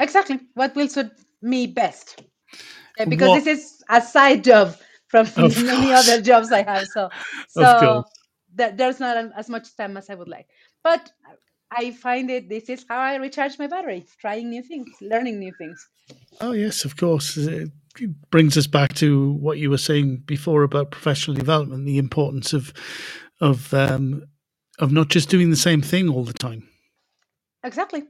[0.00, 1.10] Exactly what will suit
[1.42, 2.22] me best,
[3.00, 4.74] Uh, because What- this is a side job
[5.08, 6.08] from Of many course.
[6.08, 6.86] other jobs I have.
[6.86, 7.08] So
[7.48, 8.04] so
[8.56, 10.48] th- there's not as much time as I would like,
[10.84, 11.10] but
[11.70, 15.52] I find it this is how I recharge my battery, trying new things, learning new
[15.58, 15.86] things.
[16.40, 17.36] Oh yes, of course.
[17.36, 17.70] It
[18.30, 22.72] brings us back to what you were saying before about professional development, the importance of
[23.40, 24.22] of um,
[24.78, 26.68] of not just doing the same thing all the time.
[27.64, 28.04] Exactly.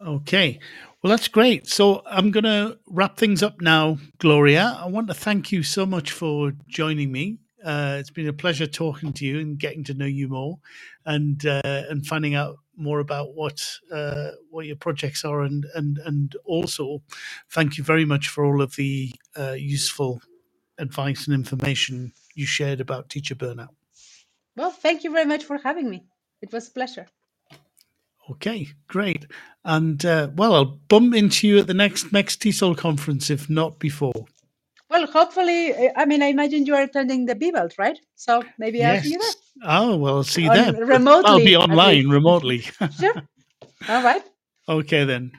[0.00, 0.58] Okay.
[1.02, 1.68] Well, that's great.
[1.68, 4.78] So I'm going to wrap things up now, Gloria.
[4.80, 7.38] I want to thank you so much for joining me.
[7.64, 10.58] Uh, it's been a pleasure talking to you and getting to know you more,
[11.06, 15.98] and uh, and finding out more about what uh, what your projects are, and and
[16.04, 17.02] and also
[17.50, 20.20] thank you very much for all of the uh, useful
[20.78, 23.68] advice and information you shared about teacher burnout.
[24.56, 26.04] Well, thank you very much for having me.
[26.40, 27.06] It was a pleasure.
[28.30, 29.26] Okay, great.
[29.64, 34.26] And uh, well, I'll bump into you at the next MEXTESOL conference, if not before.
[34.90, 37.98] Well, hopefully, eh, I mean, I imagine you are attending the BBELT, right?
[38.14, 38.96] So maybe yes.
[38.96, 39.30] I'll see you there.
[39.64, 40.72] Oh, well, I'll see you there.
[40.72, 41.30] Remotely.
[41.30, 42.58] I'll be online remotely.
[43.00, 43.22] sure.
[43.88, 44.22] All right.
[44.68, 45.32] Okay, then.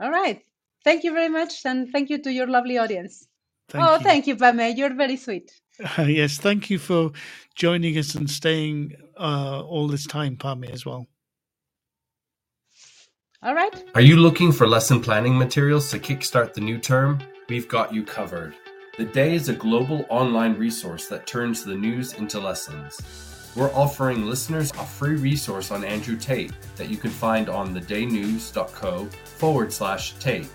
[0.00, 0.42] All right.
[0.84, 1.64] Thank you very much.
[1.64, 3.28] And thank you to your lovely audience.
[3.68, 4.00] Thank oh, you.
[4.00, 4.76] thank you, Pame.
[4.76, 5.52] You're very sweet.
[5.98, 7.12] Uh, yes, thank you for
[7.54, 11.06] joining us and staying uh, all this time, Pame, as well.
[13.42, 13.84] All right.
[13.94, 17.20] Are you looking for lesson planning materials to kickstart the new term?
[17.48, 18.54] We've got you covered.
[18.96, 23.00] The Day is a global online resource that turns the news into lessons.
[23.54, 29.04] We're offering listeners a free resource on Andrew Tate that you can find on thedaynews.co
[29.04, 30.48] forward slash Tate.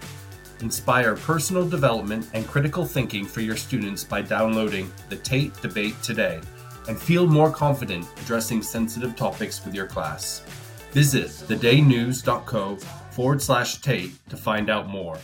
[0.62, 6.40] Inspire personal development and critical thinking for your students by downloading the Tate Debate today
[6.88, 10.44] and feel more confident addressing sensitive topics with your class.
[10.92, 12.78] Visit thedaynews.co
[13.12, 15.18] forward slash Tate to find out more.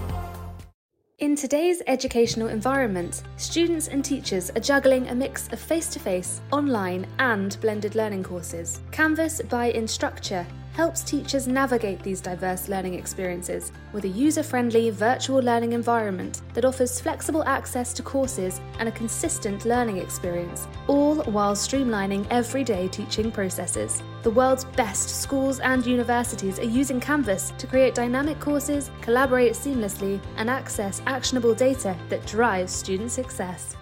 [1.18, 6.40] In today's educational environment, students and teachers are juggling a mix of face to face,
[6.52, 8.80] online, and blended learning courses.
[8.92, 10.46] Canvas by Instructure
[10.78, 16.64] helps teachers navigate these diverse learning experiences with a user friendly virtual learning environment that
[16.64, 23.32] offers flexible access to courses and a consistent learning experience, all while streamlining everyday teaching
[23.32, 24.04] processes.
[24.22, 30.20] The world's best schools and universities are using Canvas to create dynamic courses, collaborate seamlessly,
[30.36, 33.77] and access actionable data that drives student success.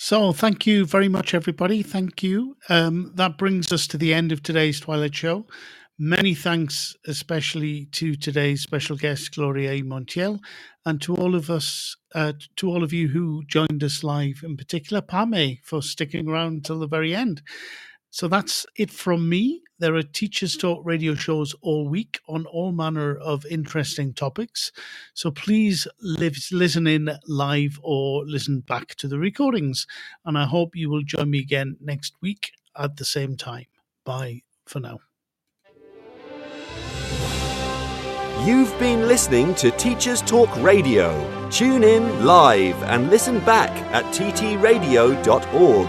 [0.00, 1.82] So, thank you very much, everybody.
[1.82, 2.56] Thank you.
[2.68, 5.44] Um, that brings us to the end of today's Twilight Show.
[5.98, 9.82] Many thanks, especially to today's special guest, Gloria.
[9.82, 10.38] Montiel,
[10.86, 14.56] and to all of us, uh, to all of you who joined us live, in
[14.56, 17.42] particular, Pame, for sticking around till the very end.
[18.10, 19.62] So that's it from me.
[19.80, 24.72] There are Teachers Talk radio shows all week on all manner of interesting topics.
[25.14, 29.86] So please listen in live or listen back to the recordings.
[30.24, 33.66] And I hope you will join me again next week at the same time.
[34.04, 34.98] Bye for now.
[38.44, 41.48] You've been listening to Teachers Talk Radio.
[41.50, 45.88] Tune in live and listen back at ttradio.org.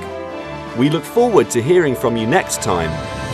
[0.78, 3.19] We look forward to hearing from you next time